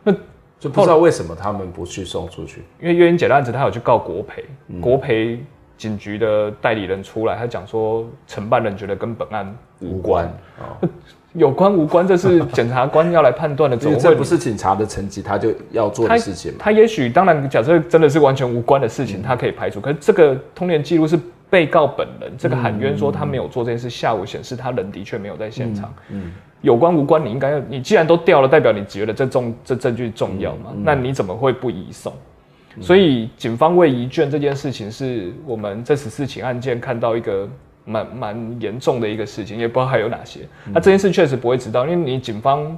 [0.03, 0.13] 那
[0.59, 2.63] 就不知道为什么他们不去送出去。
[2.81, 5.39] 因为月英姐的案子，他有去告国赔，嗯、国赔
[5.77, 10.25] 警局的代理人出来，他讲说承办人觉得跟本案无关，
[10.59, 10.89] 哦、
[11.35, 13.77] 有关无关，这是检察官要来判断的。
[13.85, 16.59] 因为这不是警察的层级，他就要做的事情嘛。
[16.59, 19.79] 他，他也许当然，假设真的是完全无关的事情，嗯、他可以排除。
[19.79, 21.21] 可是这个通联记录是。
[21.51, 25.93] 被告本人这个喊冤说他没有做这件事，下午显示他人的确没有在现场。
[26.11, 30.73] 嗯，有关无关，你应该要，你既然都掉了，代表你觉得这重这证据重要嘛？
[30.83, 32.13] 那你怎么会不移送？
[32.81, 37.49] 所以警方未移卷这件事情，是我们这十四起案件看到一个
[37.85, 40.41] 蛮蛮严重的一个事情，也不知道还有哪些。
[40.67, 42.77] 那这件事确实不会知道，因为你警方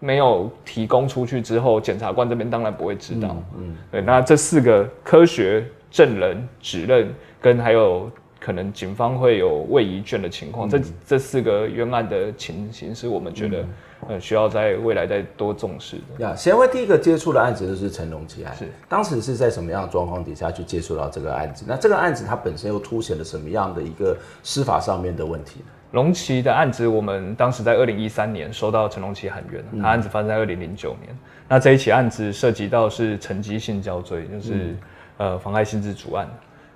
[0.00, 3.36] 没有提供出去之后，检察官这边当然不会知道。
[3.58, 7.14] 嗯，对，那这四个科学证人指认。
[7.38, 13.64] 跟还有可能警方会有位移卷的情况，嗯、这这四个冤案的情形是我们觉得
[14.08, 16.24] 呃需要在未来再多重视的。
[16.24, 21.64] 呀，协会第一个接触的案子就是陈龙奇案，是当时是在什么样的状况底下去接触到这个案子？
[21.68, 25.66] 那这个案子它本身又凸显了什么样的一个司法上面的问题呢？
[25.92, 31.12] 龙奇的案子，我们当时在二零一三年收到陈龙奇喊冤，他案子发生在二零零九年。
[31.12, 31.18] 嗯、
[31.48, 34.78] 那这一起案子涉及到是层级性交罪，就是、嗯、
[35.16, 36.28] 呃妨害性自主案。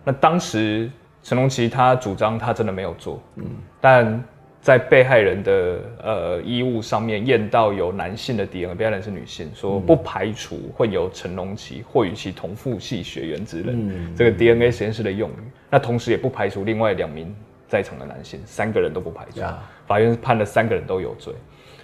[0.04, 0.90] 那当时
[1.22, 3.44] 陈龙奇他主张他真的没有做，嗯，
[3.80, 4.24] 但
[4.62, 15.42] 在被害人的呃衣物上面验到有男性的 DNA，被害人是女性，说不排除会有陈龙奇或与其同父系血缘之人，嗯，这个 DNA 实验室的用语。
[15.70, 17.34] 那同时也不排除另外两名
[17.68, 19.40] 在场的男性，三个人都不排除，
[19.86, 21.32] 法院判了三个人都有罪。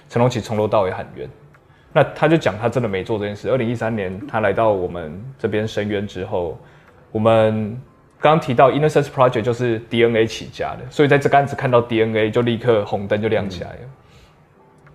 [0.08, 1.28] 陈龙奇从头到尾喊冤，
[1.96, 3.48] 那他就讲他真的没做这件事。
[3.48, 6.60] 二零一三年他来到我们这边申冤之后，
[7.10, 7.80] 我们
[8.20, 13.78] 刚刚提到 Innocence Project 就是 DNA 起家的，所以在这个案子看到 DNA 就立刻红灯就亮起来了。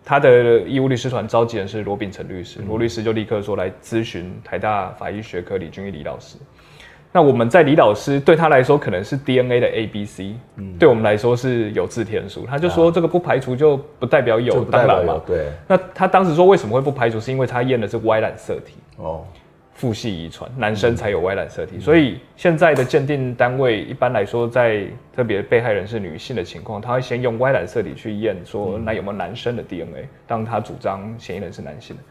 [0.05, 6.37] 他的义务律师团召集人是罗秉成律师，罗律师就立刻说来咨询台大法医学科李俊义李老师。
[7.13, 12.45] 那我们在李老师对他来说可能是 DNA 的 A B C，嗯，对我们来说是有字天书。
[12.49, 15.47] 他就说这个不排除就不代表有，当然嘛，对。
[15.67, 19.25] 那他当时说为什么会不排除，是因为他验的是 Y 染色体哦，
[19.73, 32.01] 父系遗传，男生才有 Y 染色体，嗯、所以现在的鉴定单位一般来说，在特别被害人是女性的情况，他会先用 Y 染色体去验，说那有没有男生的 DNA，当他主张嫌疑人是男性的。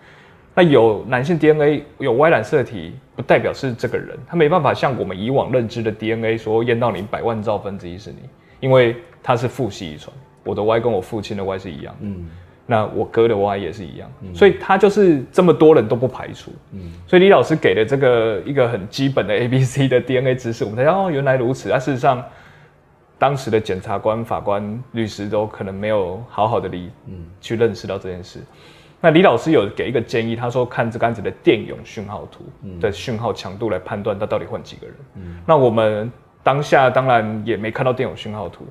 [0.54, 8.18] 那有男性 DNA 有 Y 染色体，不代表是这个人，他没办法像我们以往认知的 DNA 说验到你百万兆分之一是你，
[8.58, 12.28] 因为他是父系遗传，我的 Y 跟我父亲的 Y 是一样，嗯，
[12.66, 22.22] 那我哥的 Y 也是一样，嗯，所以他就是这么多人都不排除，嗯，所以李老师给的这个一个很基本的 ABC 的 DNA 知识，我们才哦原来如此，啊事实上
[23.18, 28.40] 当时的检察官、法官、律师都可能没有好好的理，嗯，去认识到这件事。
[29.00, 32.44] 那李老师有给一个建议，他说看这个案子的电泳讯号图
[32.78, 34.96] 的讯号强度来判断他到底换几个人。
[35.14, 38.66] 嗯，那我们当下当然也没看到电泳讯号图，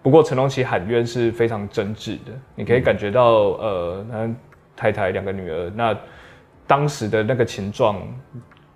[0.00, 4.34] 不过陈龙奇喊冤是非常真挚的，你可以感觉到呃，他
[4.76, 5.96] 太太两个女儿，那
[6.66, 8.00] 当时的那个情状，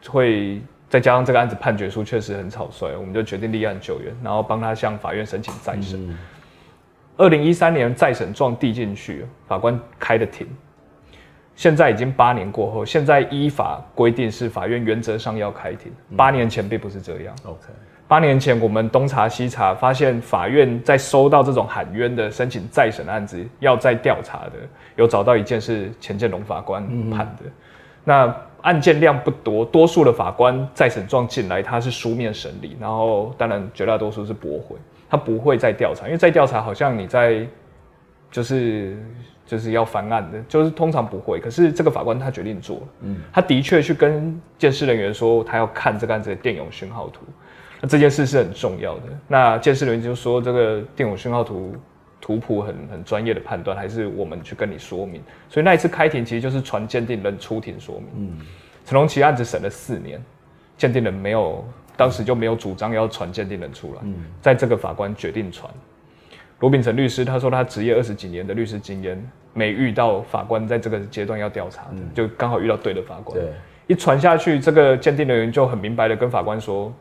[0.08, 6.16] 会再加上这个案子判决书确实很草率，我们就决定立案救援，然后帮他向法院申请再审。
[7.16, 10.46] 二零一三年再审状递进去，法官开的庭。
[11.58, 15.90] 现在已经八年过后，现在依法规定是法院原则上要开庭。
[16.16, 17.34] 八年前并不是这样。
[17.44, 17.66] OK，
[18.06, 24.52] 八年前我们东查西查，发现法院在收到这种喊冤的申请再审案子，要再调查的，
[24.94, 27.42] 有找到一件是钱建龙法官判的。
[27.46, 27.52] 嗯、
[28.04, 34.76] 那案件量不多，多数的法官再审状进来，他是书面审理，然后当然绝大多数是驳回，
[35.10, 37.44] 他不会再调查，因为再调查好像你在
[38.30, 38.96] 就是。
[39.48, 41.40] 就是要翻案的，就是通常不会。
[41.40, 47.22] 可是这个法官他决定做了，嗯，他的确去跟鉴识人员说，他要看这个案子的电泳讯号图。
[47.80, 49.04] 那这件事是很重要的。
[49.26, 51.74] 那鉴识人员就说，这个电泳讯号图
[52.20, 55.22] 图谱很很专业的判断，还是我们去跟你说明。
[55.48, 58.08] 所以那一次开庭其实就是传鉴定人出庭说明。
[58.16, 58.46] 嗯，
[58.84, 60.22] 陈龙奇案子审了四年，
[60.76, 61.64] 鉴定人没有，
[61.96, 64.00] 当时就没有主张要传鉴定人出来。
[64.02, 65.72] 嗯，在这个法官决定传。
[66.60, 69.22] 罗秉成律师他说，他职业二十几年的律师经验，
[69.54, 73.38] 没遇到法官在这个阶段要调查的，嗯、就刚好遇到对的法官。
[73.38, 73.48] 对，
[73.86, 76.92] 一传下去，这个鉴定人员就很明白的跟法官说，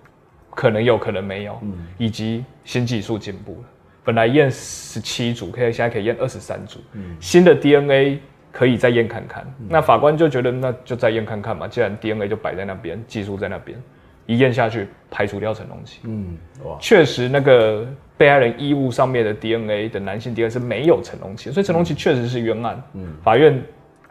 [0.52, 3.68] 可能有可能没有，嗯、以及新技术进步了，
[4.04, 8.20] 本来验十七组，可以现在可以验二十三组，嗯、新的 DNA
[8.52, 9.44] 可以再验看看。
[9.60, 13.82] 嗯、那法官就觉得，那就再验看看嘛，既然 DNA 就摆在那边，技术在那边，
[14.28, 16.02] 一验下去，排除掉陈龙奇。
[16.04, 17.88] 嗯，哇，确实那个。
[18.18, 22.82] 被害人衣物上面的 DNA 的男性 DNA 是没有陈龙奇，所以陈龙奇确实是冤案。
[22.94, 23.62] 嗯，法院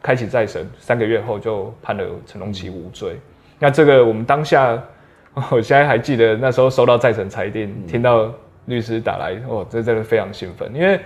[0.01, 3.15] 开启再审，三个月后就判了陈龙奇无罪。
[3.15, 3.21] 嗯、
[3.59, 4.81] 那这个我们当下，
[5.51, 8.33] 我现在还记得那时候收到再审裁定，嗯、听到
[8.67, 11.01] 律师打来，哦，这真的非常兴奋，因为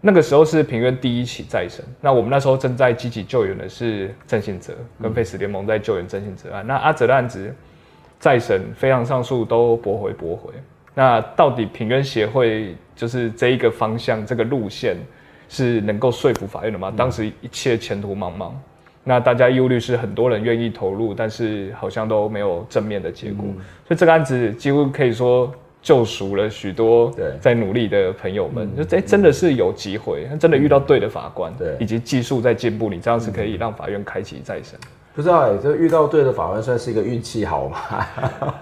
[0.00, 1.84] 那个时候是平冤第一起再审。
[2.00, 6.64] 那我们那时候正在积极救援的是郑信哲，跟废死联盟在救援郑信哲案。
[6.64, 7.54] 嗯、那阿哲的案子
[8.18, 10.52] 再审、非常上诉都驳回驳回。
[10.94, 14.96] 那到底平冤协会就是这一个方向，这个路线
[15.48, 16.92] 是能够说服法院的吗？
[16.96, 18.52] 当时一切前途茫茫，
[19.02, 23.44] 那大家忧虑是很多人愿意投入，但是好像都没有正面的结果，
[23.86, 25.52] 所以这个案子几乎可以说
[25.82, 28.74] 救赎了许多在努力的朋友们。
[28.76, 34.78] 就这真的是有机会，真的遇到对的法官，对，以及技术在进步，你这样是可以让法院开启再审。
[35.14, 37.78] 不知道哎、欸，这遇到对的法官算是一个运气好吗？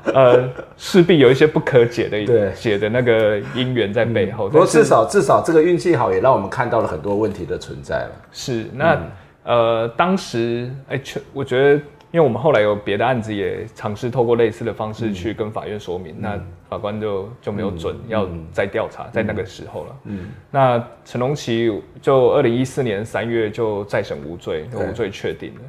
[0.12, 4.48] 呃，势必有一些不可解的对解的那个因缘在背后。
[4.50, 8.10] 不过、嗯、至少至少这个运气好，也让我们看到了很多问题的存在了。
[8.30, 9.00] 是那、嗯、
[9.44, 11.72] 呃，当时哎，确、欸、我觉得，
[12.10, 19.96] 因为我们后来有别的案子也尝试透过类似的方式去跟法院说明，嗯、那法官就就没有准要再调查，嗯、在那个时候了。
[20.04, 25.60] 嗯，那陈龙奇就二零一四年三月就再审无罪，对无罪确定了。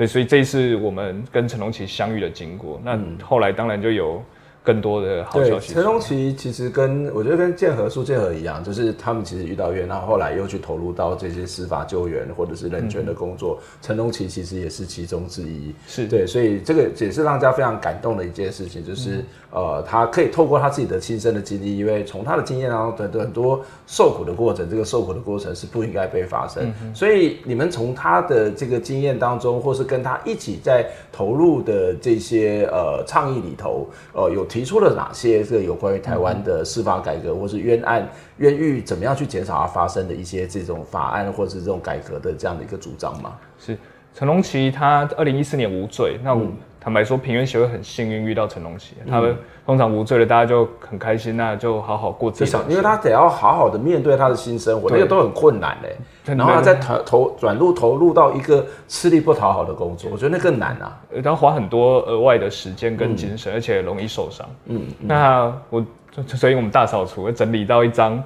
[0.00, 4.22] 对，所以这一次我们跟陈龙奇相遇的经过，那后来当然就有
[4.64, 5.74] 更多的好消息。
[5.74, 13.60] 陈龙奇其实跟我觉得跟建和苏建和一样，就是他们其实遇到冤，然后后来又去投入到这些司法救援或者是人权的工作。
[13.82, 26.72] 陈龙奇其实也是其中之一，是对，所以这个也是让大家非常感动的一件事情，就是、嗯、呃，他可以透过他自己的亲身的经历，因为从他的经验当中，很多受苦的过程，这个受苦的过程是不应该被发生。
[26.84, 43.32] 嗯、所以你们从他的这个经验当中，或是跟他一起在投入的这些呃倡议里头，呃，有提出了哪些这个有关于台湾的司法改革，或是冤案、冤狱怎么样去减少它发生的一些这种法案，或是这种改革的这样的一个主张吗？
[43.58, 43.76] 是
[44.14, 46.34] 陈龙奇他二零一四年无罪，那
[46.82, 52.56] 坦白说，平原协会很幸运遇到陈龙奇，他们通常无罪了，大家就很开心，那就好好过自己。
[52.68, 55.94] 因为他得要好好的面对他的新生活，那个都很困难嘞。
[56.24, 60.98] 然后他再投投转入投入到一个吃力不讨好的工作，我觉得那更难啊。
[61.22, 64.48] 他花很多额外的时间跟精神，而且容易受伤。
[64.64, 65.84] 嗯，那我
[66.26, 68.22] 所以我们大扫除整理到一张。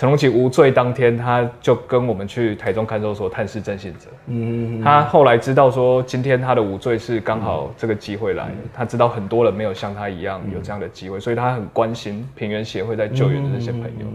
[0.00, 4.06] 陈龙奇无罪当天，他就跟我们去台中看守所探视郑信哲。
[4.28, 8.50] 嗯，他后来知道说，今天他的无罪是刚好这个机会来。
[8.72, 14.06] 他知道很多人没有像他一样有这样的机会，所以他很关心平原协会在救援的那些朋友。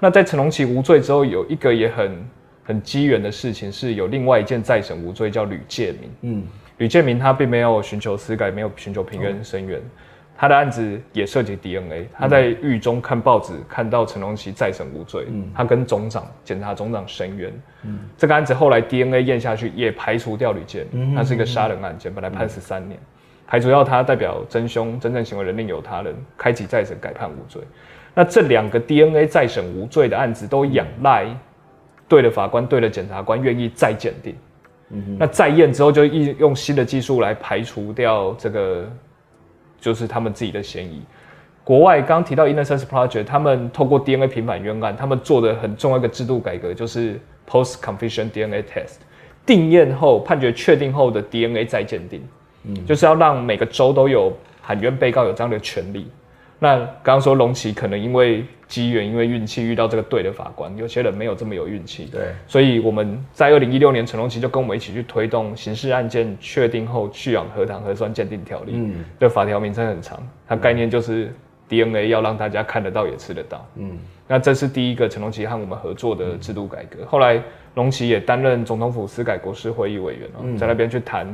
[0.00, 2.28] 那在陈龙奇无罪之后，有一个也很
[2.64, 6.10] 很机缘的事情，是有另外一件再审无罪，叫吕介民。
[6.22, 6.42] 嗯，
[6.78, 9.80] 吕介民他并没有寻求司改，没有寻求平冤申冤。
[10.40, 17.52] 他的案子也涉及 DNA，他在狱中看报纸，看到陈龙奇再审无罪，嗯、他跟总长、检察总长申冤。
[17.82, 20.86] 嗯、这个案子后来 DNA 验下去，也排除掉吕建，
[21.16, 23.06] 他是一个杀人案件，本来判十三年，嗯、
[23.48, 27.60] 排除掉他代表真凶、真正行为人另有他人，开启再审改判无罪。
[28.14, 31.26] 那这两个 DNA 再审无罪的案子，都仰赖
[32.06, 34.36] 对的法官、对的检察官愿意再鉴定。
[35.18, 38.88] 那再验之后，就用新的技术来排除掉这个。
[39.80, 41.02] 就是他们自己的嫌疑。
[41.64, 48.96] 国外刚刚提到 Innocence Project，他们透过 DNA 平反冤案，他们做的很重要一个制度改革，就是 Post Conviction DNA Test，
[49.44, 52.26] 定验后判决确定后的 DNA 再鉴定，
[52.64, 56.10] 嗯，就是要让每个州都有喊冤被告有这样的权利。
[56.58, 62.04] 那刚刚说龙奇可能因为机缘，因为运气遇到这个对的法官，有些人没有这么有运气。
[62.12, 68.72] 对，所以我们在二零一六年，陈龙奇就跟我们一起去推动刑事案件确定后去氧核糖核酸鉴定条例。
[68.74, 71.34] 嗯，这法条名称很长，它概念就是
[71.66, 73.66] DNA 要让大家看得到也吃得到。
[73.76, 77.06] 嗯，那这是第一个陈龙奇和我们合作的制度改革。
[77.06, 77.42] 后来
[77.74, 81.26] 龙奇也担任总统府司改国事会议委员哦，在那边去谈。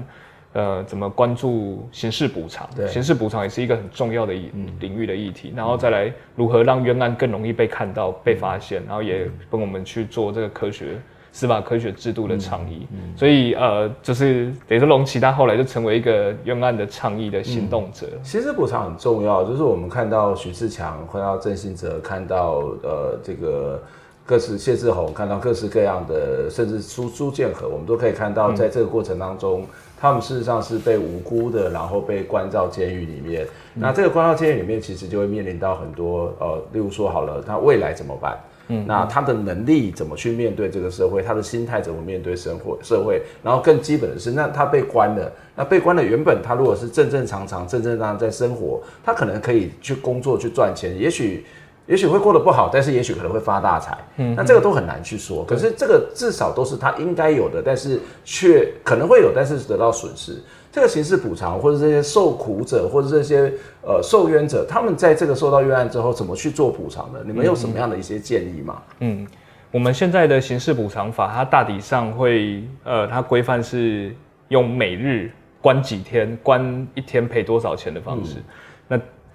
[0.55, 2.69] 呃，怎么关注刑事补偿？
[2.77, 4.33] 对，刑事补偿也是一个很重要的
[4.81, 5.51] 领域的议题。
[5.53, 10.97] 嗯、然后再来如何让冤案更容易被看到、嗯、被发现，然后也帮我们去做这个科学
[11.33, 12.87] 司法科学制度的倡议。
[12.93, 18.07] 嗯嗯、所以呃，就是等于说龙奇他后来就成为一个冤案的倡议的行动者。
[18.13, 23.83] 嗯、刑事补偿很重要，就是我们看到许志强，看到郑信哲，看到呃这个
[24.27, 29.63] 各式谢志宏，看到各式各样的，甚至苏苏建和，我们都可以看到，在这个过程当中。
[29.63, 29.67] 嗯
[29.97, 33.47] 他们事实上是被无辜的，然后被关到监狱里面。
[33.75, 38.39] 嗯、那这个关到监狱里面，其实就会面临到很多呃，例如说好了，他未来怎么办？
[38.69, 41.23] 嗯，那他的能力怎么去面对这个社会？
[41.23, 43.23] 他的心态怎么面对生活社会？
[43.43, 51.47] 然后更基本的是，那他被关了，那被关了，原本他如果是正正常常、正正常常在生活，他可能可以去工作去赚钱，也许。
[51.87, 53.99] 也许会过得不好，但是也许可能会发大财。
[54.17, 55.45] 嗯，那这个都很难去说。
[55.45, 60.43] 可是这个至少都是他应该有的，但是却可能会有，但是得到损失。
[60.73, 67.21] 这个刑事补偿，或者这些受苦者，或者这些呃受冤者，他们在这个受到冤案之后，怎么去做补偿呢？
[67.25, 68.83] 你们有什么样的一些建议吗？
[69.01, 69.27] 嗯，
[69.71, 74.13] 我们现在的刑事补偿法，它大体上会呃，它规范是
[74.49, 75.31] 用每日
[75.61, 78.39] 关几天，关一天赔多少钱的方式。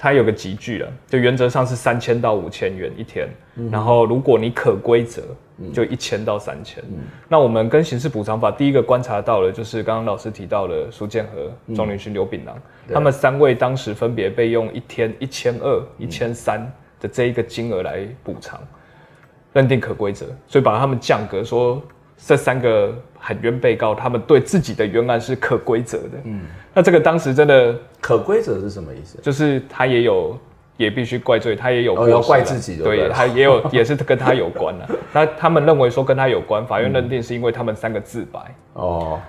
[0.02, 5.22] 它有个级距了，就原则上是三千到五千元一天，嗯、然后如果你可归责，
[5.74, 6.82] 就一千到三千。
[6.88, 12.56] 嗯、那我们跟刑事补偿法第一个观察到的，就是刚刚老师提到的苏建和、庄连勋、刘炳郎，
[12.88, 16.62] 嗯、他们三位当时分别被用一天一千二、一千三
[17.02, 18.58] 的这一个金额来补偿，
[19.52, 21.82] 认定可归责，所以把他们降格说。
[22.22, 26.18] 这三个喊冤被告，他们对自己的冤案是可归责的。
[26.24, 26.42] 嗯，
[26.74, 29.20] 那这个当时真的可归责是什么意思？
[29.22, 30.38] 就是他也有，
[30.78, 34.90] 也必须怪罪，他也有哦，要怪自己的，对，他也有， 也是跟他有关的。
[35.14, 38.40] 那他们认为说跟他有关，法院认定是因为他们三个自白。
[38.74, 39.20] 哦。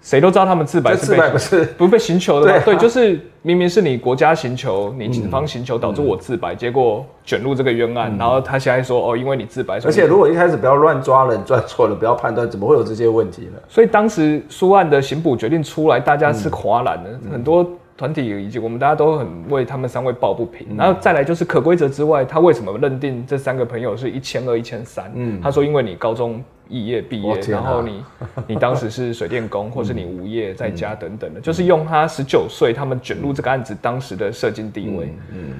[0.00, 2.52] 谁都知道他们自白是被不是 不被寻求的吗？
[2.52, 13.58] 对，啊、对，就是明明是你国家寻求，你警方寻求导致我自白，嗯、结果卷入这个冤案，嗯、然后他现在说哦，因为你自白，而且如果一开始不要乱抓人，抓错了不要判断，怎么会有这些问题呢？
[13.68, 17.66] 所以当时书案的刑捕决定出来，大家是哗然的，嗯、很多
[18.00, 20.66] 团体以及我们大家都很为他们三位抱不平。
[20.70, 25.12] 嗯、然后再来就是可规则之外，他为什么认定这三个朋友是一千二、一千三？
[25.14, 28.02] 嗯，他说因为你高中肄业毕业，啊、然后你
[28.48, 35.14] 你当时是水电工，或是你无业在家等等的，嗯、就是用他十九岁他们卷入这个案子当时的社经地位。
[35.32, 35.36] 嗯。
[35.36, 35.52] 嗯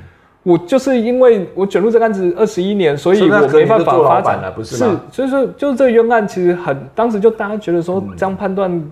[0.43, 4.75] 我就是因为我卷入这个案子二十一年，所以我没办法发展了，不是？
[4.75, 8.83] 是，所以说就是这个冤案其实很，当时就大家觉得说这样判断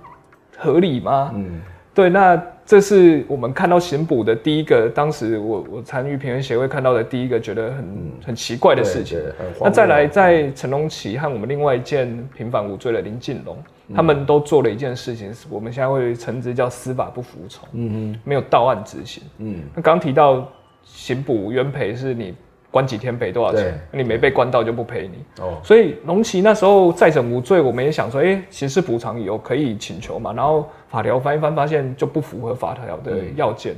[0.58, 1.32] 合理吗？
[1.34, 1.58] 嗯，
[1.98, 9.18] 对，那这是我们看到刑捕的第一个，当时我我参与平冤协会看到的第一个觉得很、嗯、很奇怪的事情。
[9.60, 13.56] 那再来，在陈龙奇和我们另外一件平反无罪的林进龙，
[13.88, 20.48] 嗯、他们都做了一件事情，是我们现在会称之叫司法不服从，嗯嗯，没有到案执行，嗯，那刚提到。
[20.84, 22.34] 刑捕冤赔是你
[22.70, 25.42] 关几天赔多少钱，你没被关到就不赔你。
[25.42, 30.32] 哦，所以龙奇那时候在审无罪，我们也想说，哎、欸，刑事补偿有可以请求嘛？
[30.34, 33.72] 然后法条翻一翻，发现就不符合法条的要件。
[33.72, 33.76] 嗯、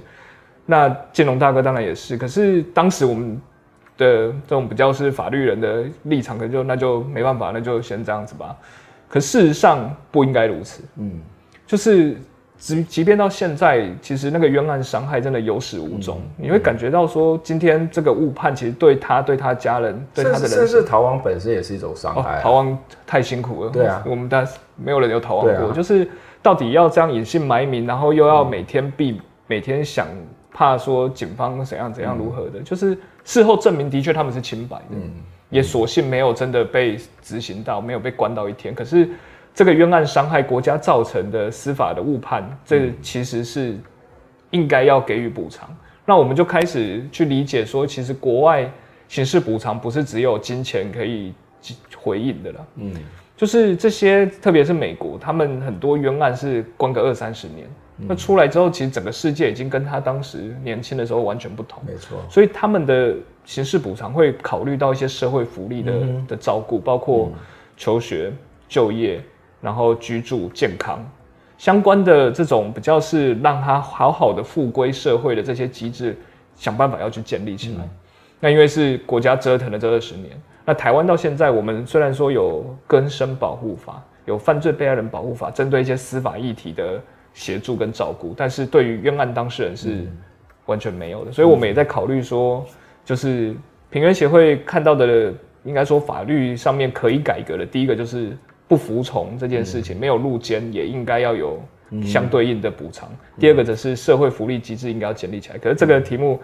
[0.67, 3.41] 那建龙大哥当然也是，可是当时我们
[3.97, 8.57] 的这种比较是法律人的立场，可就那就没办法，那就先这样子吧。
[9.09, 10.83] 可事实上不应该如此。
[10.97, 11.21] 嗯，
[11.67, 12.17] 就是。
[12.61, 16.21] 即即便到现在，其实那个冤案伤害真的有始无终。
[16.37, 22.43] 嗯、你会感觉到说，今天这个误判，其实对他、对他家人、对他的人，甚至逃亡本身也是一种伤害、啊哦。
[22.43, 23.71] 逃亡太辛苦了。
[23.71, 24.47] 对啊，我们但
[24.77, 25.71] 没有人有逃亡过。
[25.71, 26.07] 啊、就是
[26.43, 30.07] 到底要这样隐姓埋名，然后又要每天避、嗯、每天想
[30.53, 32.95] 怕说警方怎样怎样如何的，嗯、就是
[33.25, 35.11] 事后证明的确他们是清白的，嗯、
[35.49, 38.75] 也所幸没有真的被执行到，没有被关到一天。
[38.75, 39.09] 可是。
[39.61, 43.77] 这个冤案伤害国家造成的司法的误判，这其实是
[44.53, 45.69] 应该要给予补偿。
[46.07, 48.73] 那我们就开始去理解说，其实国外
[49.07, 51.35] 刑事补偿不是只有金钱可以
[51.95, 52.67] 回应的了。
[52.77, 52.95] 嗯，
[53.37, 61.83] 就是这些，特别是美国，他们很多冤案是关个二三十年，那出来之后，其实整个世界已经跟他当时年轻的时候完全不同。
[61.87, 65.93] 没错，所以他们的刑事补偿会考虑到一些社会福利的
[66.29, 67.31] 的照顾，包括
[67.77, 68.33] 求学、
[68.67, 69.21] 就业。
[69.61, 71.07] 然后居住健康
[71.59, 76.17] 相关的这种比较是让他好好的复归社会的这些机制，
[76.55, 77.85] 想办法要去建立起来。
[77.85, 77.91] 嗯、
[78.41, 80.31] 那因为是国家折腾了这二十年，
[80.65, 86.99] 那台湾到现在，我们虽然说有更生保护法，有犯罪被害人保护法，针对一些司法议题的
[87.35, 90.07] 协助跟照顾，但是对于冤案当事人是
[90.65, 91.31] 完全没有的。
[91.31, 92.65] 所以我们也在考虑说，
[93.05, 93.55] 就是
[93.91, 95.31] 平冤协会看到的，
[95.65, 98.35] 应该说法律上面可以改革的，第一个就是。
[98.71, 101.61] 不服从这件事情，没有入监也应该要有
[102.05, 103.09] 相对应的补偿。
[103.37, 105.59] 第二个则是社会福利机制应该要建立起来。
[105.59, 106.41] 可是这个题目，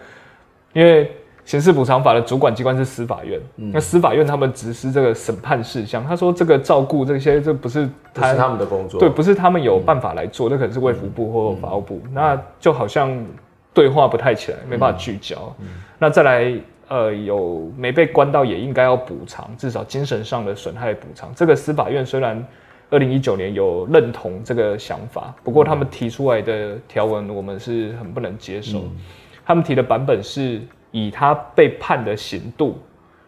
[0.72, 1.08] 因为
[1.44, 6.04] 刑事补偿法的主管机关是司法院，那司法院他们只是这个审判事项。
[6.04, 13.16] 他说这个照顾这些，这不是他是他们的工作，对，不是他们有办法来做，那可能是卫福部或法务部，那就好像
[13.72, 15.54] 对话不太起来，没办法聚焦。
[15.96, 16.52] 那再来。
[16.88, 21.32] 呃，有没被关到也应该要补偿，至少精神上的损害补偿。
[21.34, 22.46] 这个司法院虽然
[22.90, 28.78] 二零一九年有认同这个想法，不过他们提出来的条文我们是很不能接受。
[28.78, 28.90] 嗯、
[29.44, 30.60] 他们提的版本是
[30.92, 32.78] 以他被判的刑度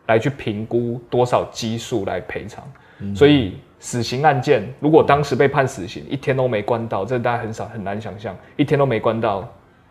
[0.06, 2.62] 来去评估多少基数来赔偿，
[3.00, 9.48] 嗯、所以死刑案件如果当时被判死刑，一天都没关到，这大家很少很难想象，一天都没关到，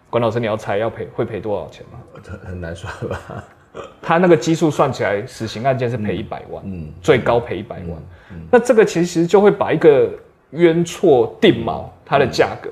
[0.09, 1.99] 关老师你要猜要赔会赔多少钱吗？
[2.24, 3.43] 很很难说吧。
[4.01, 7.88] 他那个基数算起来，死刑案件是赔一百万，嗯，最高赔一百万。
[7.89, 10.09] 嗯嗯、那这个其实就会把一个
[10.51, 12.69] 冤错定锚它的价格。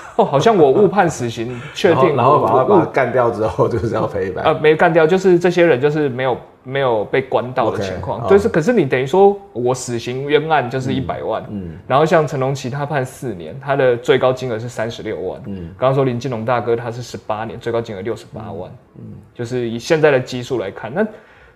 [0.00, 4.42] 嗯哦，好像我误判死刑，确定然，然后把他把他干掉之后，就是要赔一百。
[4.42, 8.20] 呃，没干掉，就是这些人就是没有没有被关到的情况。
[8.22, 18.68] Okay, 就是，可是你等于说我死刑冤案就是一百万，嗯，嗯然后像陈龙奇他判四年，他的最高金额是三十六万，嗯，刚刚说林金龙大哥他是十八年，最高金额六十八万，
[18.98, 21.06] 嗯，就是以现在的基数来看，那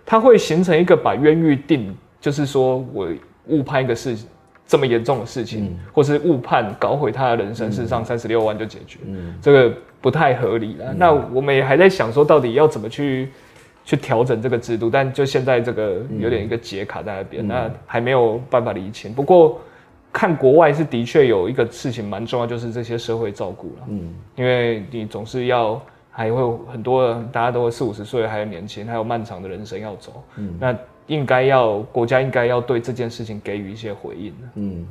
[0.05, 3.09] 他会形成一个把冤狱定，就是说我
[3.47, 4.27] 误判一个事情。
[4.73, 9.71] 这么严重的事情，嗯、或是误判搞毁他的人生，事实上三十六万就解决，嗯、这个
[10.01, 10.85] 不太合理了。
[10.89, 13.29] 嗯、那我们也还在想说，到底要怎么去
[13.85, 14.89] 去调整这个制度？
[14.89, 19.13] 但就现在这个有点一个结卡在那边，嗯、那还没有办法理清。
[19.13, 19.61] 不过
[20.11, 23.85] 看国外是的确有一个事情蛮重要，就是这些社会照顾了。
[23.89, 30.23] 嗯，因为你总是要还会有很多大家都会四五十岁还有年轻，还有漫长的人生要走。
[30.37, 30.75] 嗯，那。
[31.07, 34.33] 应该要国家应该要对这件事情给予一些回应。
[34.55, 34.85] 嗯，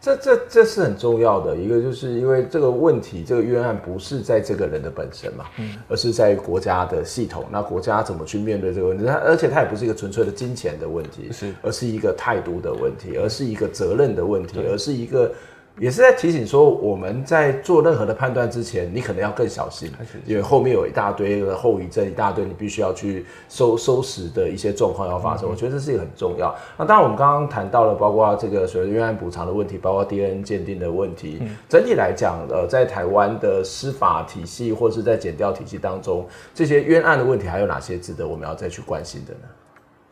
[0.00, 7.44] 这这这是很重要的一个，就是因为这个问题，这个冤案不是在这个人的本身嘛，嗯，而是在国家的系统。
[7.50, 9.04] 那国家怎么去面对这个问题？
[9.04, 15.30] 它而且它也不是一个纯粹的金钱的问题，是，而是一个态度的问题，而是一个责任的问题，而是一个
[15.78, 19.90] 也是在提醒说，我们在做任何的判断之前，你可能要更小心，
[20.26, 25.48] 因为后面有一大堆的后遗症，一大堆你必须要去收收拾的一些状况要发生。
[25.48, 26.54] 我觉得这是一个很重要。
[26.76, 31.40] 那当然，我们刚刚谈到了，包括这个所谓的冤案补偿的问题，包括 DNA 鉴定的问题。
[31.66, 39.40] 整体来讲，呃，在台湾的司法体系或是在检调体系当中，这些冤案的问题还有哪些值得我们要再去关心的呢？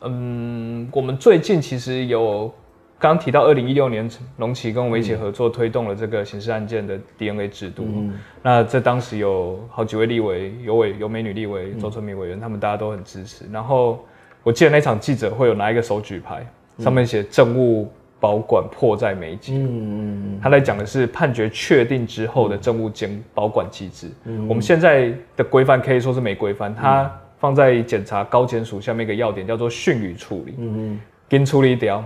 [0.01, 2.51] 嗯，我们最近其实有。
[2.99, 7.83] 刚提到二零一六年，龙崎跟我们一起合作推动了这个刑事案件的 DNA 制度。
[7.87, 13.45] 嗯，那这当时有好几位立委，有委有美女立委周春米委员，他们大家都很支持。
[13.53, 14.05] 然后
[14.43, 16.45] 我记得那场记者会有拿一个手举牌，
[16.79, 17.89] 上面写“政务
[18.19, 19.53] 保管迫在眉睫”。
[19.55, 24.11] 嗯嗯，他在讲的是判决确定之后的政务监保管机制。
[24.25, 30.55] 嗯，我们现在的规范可以说是没规范，它放在检察高检署下面一个要点叫做讯语处理。
[30.57, 32.03] 嗯，跟处理掉。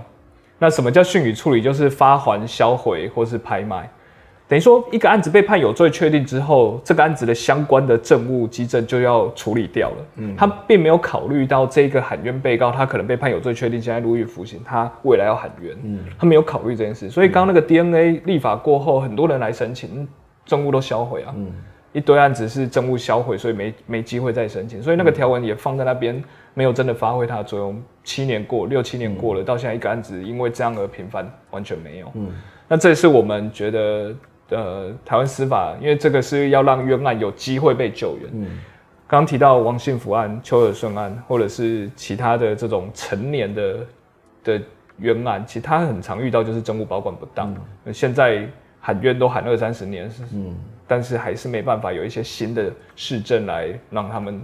[0.59, 1.61] 那什么叫讯语处理？
[1.61, 3.89] 就是发还、销毁或是拍卖，
[4.47, 9.95] 等于说一个案子被判有罪确定之后，这个案子的相关的证物基证就要处理掉了。
[10.17, 15.75] 嗯，他并没有考虑到这个喊冤被告，他可能被判有罪确定，现在入狱服刑，他未来要喊冤。
[15.83, 20.07] 嗯，他没有考虑这件事，所以刚刚那个 DNA 立法过后，很多人来申请
[20.45, 21.33] 证物都销毁啊。
[21.35, 21.51] 嗯，
[21.91, 26.23] 一堆案子是证物销毁，所以没没机会再申请，所以那个条文也放在那边。
[26.53, 32.11] 没有真的发挥它的作用，七年过，六七年过了，嗯、到现在一个案子因为这样而平反，完全没有。
[32.13, 32.31] 嗯，
[32.67, 34.15] 那这是我们觉得，
[34.49, 38.29] 呃，台湾司法，因为这个是要让冤案有机会被救援。
[38.33, 38.59] 嗯，
[39.07, 43.77] 刚刚提到王信福案、邱尔顺案，或者是其他的这种成年的
[44.43, 44.61] 的
[44.99, 47.55] 冤案，其实他很常遇到就是证物保管不当。
[47.85, 48.47] 嗯、现在
[48.79, 50.55] 喊冤都喊二三十年，嗯，
[50.87, 54.39] 但是还是没办法有一些新的市政来让他们。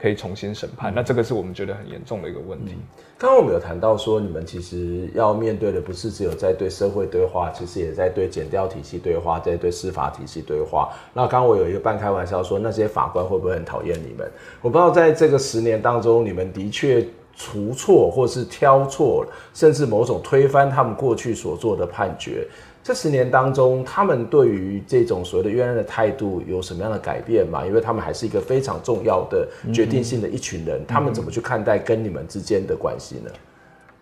[0.00, 2.74] 可以重新审判，那这个是我们觉得很严重的一个问题。
[3.16, 10.92] 刚刚我们有谈到说，你们其实要面对的不是只有在对社会对话，其实也在对检调体系对话，在对司法体系对话。
[11.14, 14.30] 那刚刚我有一个半开玩笑说，那些法官会不会很讨厌你们？
[14.60, 19.24] 我不知道在这个十年当中，你们的确除错，或是挑错，
[19.54, 22.46] 甚至某种推翻他们过去所做的判决。
[22.84, 27.64] 这十年当中，他们对于这种所谓的冤案的态度有什么样的改变吗？
[27.64, 33.30] 因为他们还是一个非常重要的决定性的一群人，嗯、他们怎么去看待跟你们之间的关系呢？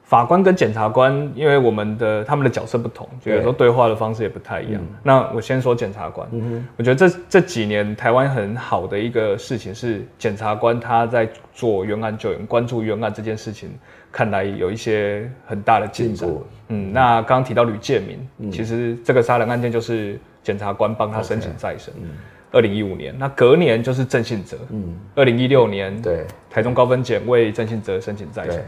[0.02, 4.82] 法官跟检察官，因为我们的他们的角色不同，就有时候对话的方式也不太一样。
[4.82, 13.70] 嗯、那我先说检察官，嗯、我觉得这这几年台湾很好的一个事情是，检察官他在做冤案救援、关注冤案这件事情。
[14.12, 16.28] 看来有一些很大的进展。
[16.68, 21.92] 嗯，那刚刚提到吕建明，嗯、其实这个杀人案件就是检察官帮他申请再审。
[22.00, 22.10] 嗯，
[22.52, 24.58] 二零一五年，那隔年就是郑信哲。
[24.70, 28.62] 嗯，二零一六年，对，台中高分检为郑信哲申请再审。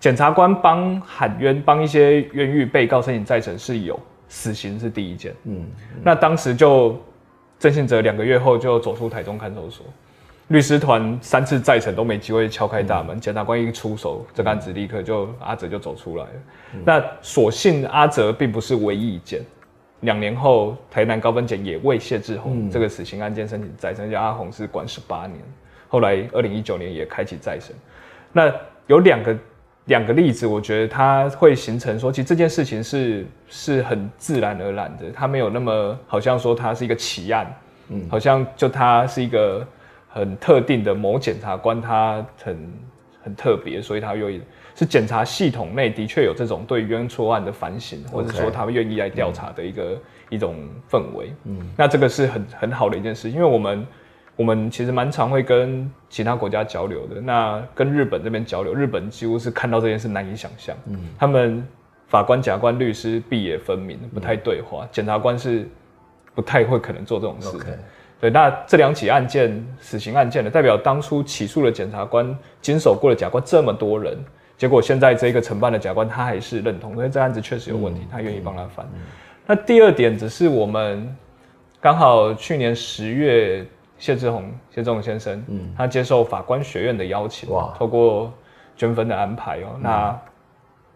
[0.00, 3.98] 检察官帮喊冤，帮一些冤狱被告申请再审是有，
[4.28, 5.32] 死刑是第一件。
[5.44, 6.98] 嗯，嗯那当时就
[7.58, 9.86] 郑信哲两个月后就走出台中看守所。
[10.48, 16.30] 律师团三次再审都没机会敲开大门，检察官一出手，这个案子立刻就阿泽就走出来了。
[16.84, 19.40] 那所幸阿泽并不是唯一一件，
[20.02, 25.40] 两年后台南高分检也为谢志宏这个死刑案件申请再审，叫阿宏是关十八年，
[25.88, 27.74] 后来二零一九年也开启再审。
[28.32, 28.48] 那
[28.86, 29.36] 有两个
[29.86, 37.52] 两个例子，我觉得它会形成说，其实这件事情是是很自然而然的，它没有那么好像说它是一个奇案，
[37.88, 39.66] 嗯，好像就它是一个。
[40.16, 42.72] 很特定的某检察官，他很
[43.22, 44.40] 很特别，所以他愿意
[44.74, 50.00] 是检察系统内的确有这种对冤错案的反省.或者说他们愿意来调查的一个、嗯、
[50.30, 50.54] 一种
[50.90, 51.34] 氛围。
[51.44, 53.86] 嗯，那这个是很很好的一件事，因为我们
[54.36, 60.74] 我们其实蛮常会跟其他国家交流的，那跟日本这边交流，日本几乎是看到这件事难以想象。
[60.86, 61.62] 嗯，他们
[62.06, 65.68] 法官、检察官、律师毕业分明，不太对话，检、嗯、察官是
[66.34, 67.58] 不太会可能做这种事。
[67.58, 67.76] Okay.
[68.26, 74.18] 对，那这两起案件，死刑案件呢，代表当初起诉的检察官经手过的甲官这么多人，
[74.56, 78.84] 结果现在这个承办的甲官他还是认同，因为这案子确实有问题，嗯、他愿意帮他翻。
[78.94, 79.00] 嗯、
[79.46, 81.16] 那第二点只是我们
[81.80, 83.64] 刚好去年十月，
[83.96, 88.34] 谢志宏谢志宏先生，嗯，他接受法官学院的邀请，哇，透过
[88.76, 90.20] 捐分的安排哦，嗯、那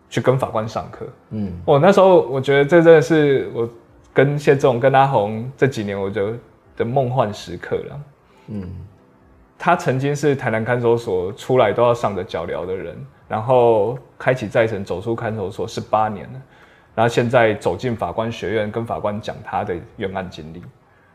[0.08, 3.70] 去跟法官上课，嗯，我那时候我觉得这真的是我
[4.12, 6.36] 跟谢志宏跟阿宏这几年，我觉得。
[6.80, 8.00] 的梦幻时刻了，
[8.48, 8.66] 嗯，
[9.58, 12.96] 他曾经是台南看守所出来都要上的脚镣的人，
[13.28, 16.40] 然后开启再审，走出看守所十八年了，
[16.94, 20.62] 然后现在走进法官学院，跟法官讲他的冤案经历，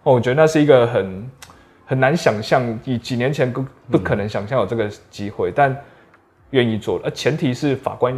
[0.04, 1.30] 哦，我觉得那是一个很
[1.88, 5.84] 很难想象，以几年前不不可能想象有这个机会，嗯、但
[6.52, 8.16] 愿意做，而前提是法官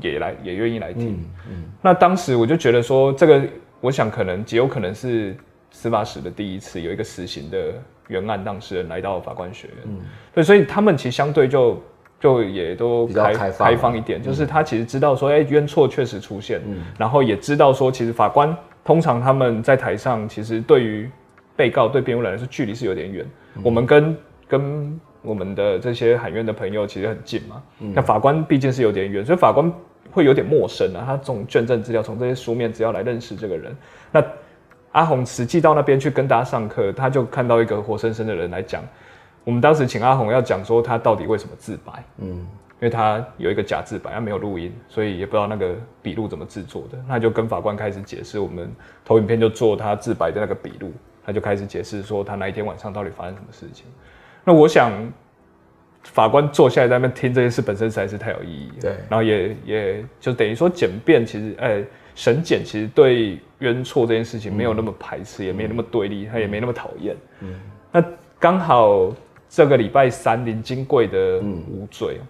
[0.00, 3.42] 也来也愿意来听，嗯，嗯，那当时我就觉得说这个。
[3.82, 5.34] 我想可能极有可能是
[5.70, 7.74] 司法史的第一次有一个死刑的
[8.08, 9.98] 原案当事人来到法官学院，嗯，
[10.34, 11.80] 对，所以他们其实相对就
[12.18, 18.54] 就也都比较开放开放一点，就是他其实知道说，哎，冤错确实出现，嗯，然后也知道说，其实法官
[18.84, 21.08] 通常他们在台上其实对于
[21.56, 24.16] 被告对辩护人来说距离是有点远，嗯，我们跟
[24.48, 29.72] 跟我们的这些喊冤的朋友其实很近嘛，那、嗯、法官毕竟是有点远，所以法官
[30.10, 31.04] 会有点陌生啊。
[31.06, 33.76] 他从卷证资料，从这些书面资料来认识这个人。
[34.10, 34.24] 那
[34.92, 38.82] 阿红实际到那边去跟大家上课，他就看到一个活生生的人来讲。
[39.44, 46.98] 我们当时请阿红要讲说他到底为什么自白，嗯，因为他有一个假自白，他没有录音，所以也不知道那个笔录怎么制作的。
[47.08, 48.70] 他就跟法官开始解释，我们
[49.04, 50.92] 投影片就做他自白的那个笔录，
[51.24, 53.86] 他就开始解释说他那一天晚上到底发生什么事情。
[54.44, 54.92] 那我想，
[56.04, 58.76] 法官坐下来在那边听这件事本身实在是太有意义了。
[58.80, 61.82] 对，然后也也就等于说检辩其实，哎，
[62.20, 67.16] 审检其实对冤错这件事情没有那么排斥，嗯、也没那么对立，他也没那么讨厌。
[67.40, 67.54] 嗯，
[67.90, 68.04] 那
[68.38, 69.10] 刚好
[69.48, 72.18] 这个礼拜三林金贵的无罪。
[72.20, 72.26] 嗯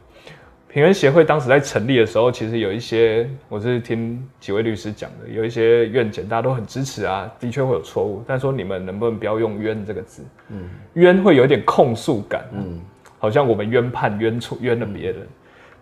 [0.72, 10.24] 平冤协会当时在成立的时候，其实有一些，我是听几位律师讲的，有一些院检大家都很支持啊，的确会有错误，但说你们能不能不要用“冤”这个字？
[10.49, 12.80] 嗯，冤会有一点控诉感，嗯，
[13.18, 15.26] 好像我们冤判冤错冤了别人。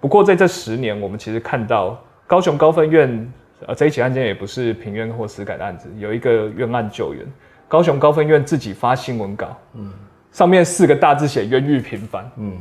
[0.00, 3.32] 不过在这十年，我们其实看到高雄高分院，
[3.66, 7.24] 呃，这一起案件也不是平冤或死改的案子，有一个冤案救援，
[7.66, 9.92] 高雄高分院自己发新闻稿，嗯，
[10.30, 12.56] 上面四个大字写冤狱频繁，嗯。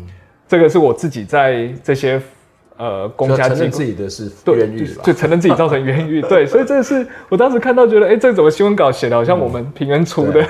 [0.49, 2.21] 这个是我自己在这些
[2.77, 10.41] 呃公家机构自己的是冤狱就，承认自己造成冤狱， 对，所以这是我当时看到觉得，哎，这怎么新闻稿写的好像我们平冤出的，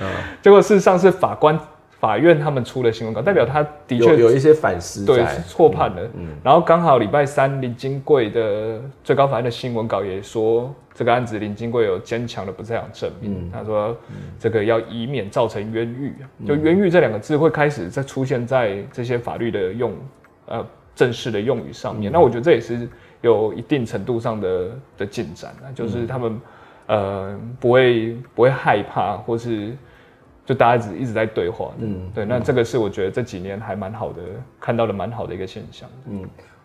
[0.00, 0.08] 嗯、
[0.40, 1.58] 结果事实上是法官。
[2.04, 6.02] 法院他们出了新闻稿，代表他的确有，有一些反思，对，错判了。
[6.18, 13.32] 嗯，然后刚好礼拜三林金贵的最高法院的新闻稿也说，这个案子林金贵有坚强的不在场证明。
[13.32, 13.96] 嗯，他说
[14.38, 19.90] 这个要以免造成冤狱，嗯、就冤狱这两个字会开始在出现在这些法律的用
[20.44, 22.12] 呃正式的用语上面。
[22.12, 22.86] 嗯、那我觉得这也是
[23.22, 26.38] 有一定程度上的的进展啊，就是他们
[26.86, 29.74] 呃不会不会害怕或是。
[30.46, 34.20] 就大家一直一直在对话，嗯，对，那这个是我觉得这几年还蛮好的，
[34.60, 35.88] 看到的蛮好的一个现象。
[36.06, 36.22] 嗯，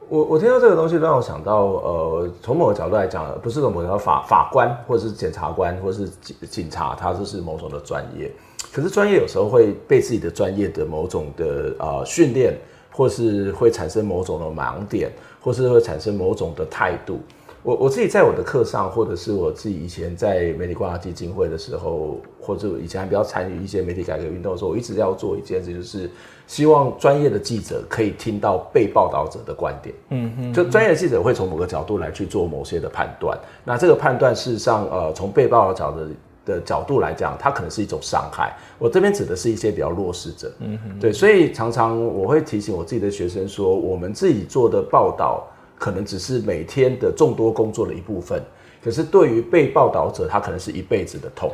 [0.09, 8.29] 我我听到这个东西让我想到，呃，从某个角度来讲，不是从某个法法官或者是检察官或者是警警察，他就是某种的专业。
[8.73, 12.53] 可是专业有时候会被自己的专业的某种的呃训练，
[12.91, 15.09] 或是会产生某种的盲点，
[15.41, 17.21] 或是会产生某种的态度。
[17.61, 26.09] 我我自己在我的课上，或者是我自己以前在媒体观察基金会的时候，或者以前还比较参与一些媒体改革运动的时候，我一直要做一件事，就是
[26.47, 29.93] 希望专业的记者可以听到被报道者的观点。
[30.09, 33.37] 嗯嗯，就专业的记者会从某个角度来去做某些的判断。
[33.65, 38.55] 那这个判断事实上，呃，从被报道者的的角度来讲，它可能是一种伤害。
[38.77, 40.49] 我这边指的是一些比较弱势者。
[40.59, 45.45] 嗯哼，对，所以常常我会提醒我自己的学生说，我们自己做的报道。
[45.79, 48.39] 可能只是每天的众多工作的一部分，
[48.83, 51.51] 可是对于被报道者，他可能是一辈子的痛。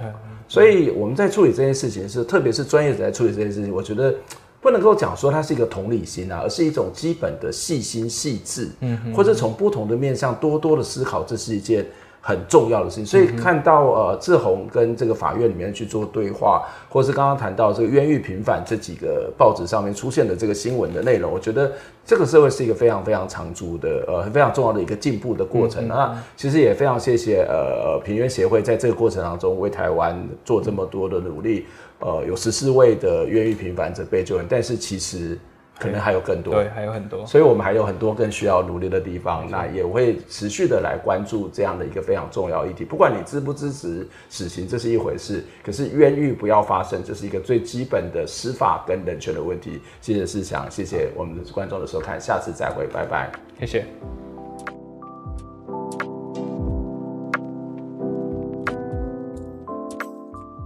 [0.49, 4.13] 所以我们在处理这件事情是，特别是专业者在处理这件事情，我觉得
[4.59, 11.85] 不能够讲说它是一个同理心啊，而是一种基本的细心细致，嗯，或者从不同的面向多多的思考，这是一件。
[12.27, 21.71] 很重要的事情，所以看到呃志宏跟这个法院里面去做对话，或是刚刚谈到这个冤狱平反这几个报纸上面出现的这个新闻的内容，我觉得
[22.03, 25.87] 这个社会是一个非常非常长足的呃非常重要的一个进步的过程。
[25.87, 31.67] 那其实也非常谢谢呃平冤协会在这个过程当中为台湾做这么多的努力，
[31.99, 35.37] 呃有十四位的冤狱平反者被救援，但是其实。
[35.77, 39.45] 可能还有更多，对，还有很多，所以我们还有很多更需要努力的地方。
[39.49, 42.85] 那也会持续的来关注这样的一个非常重要议题。
[42.85, 49.81] 不管你支不支持死刑，这是一回事，可是冤狱不要发生，这是一个最基本的司法跟人权的问题。
[49.99, 53.85] 谢谢世祥，谢谢我们的观众的收看，下次再会，拜拜，谢谢。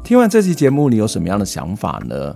[0.03, 2.35] 听完这期节目，你有什么样的想法呢？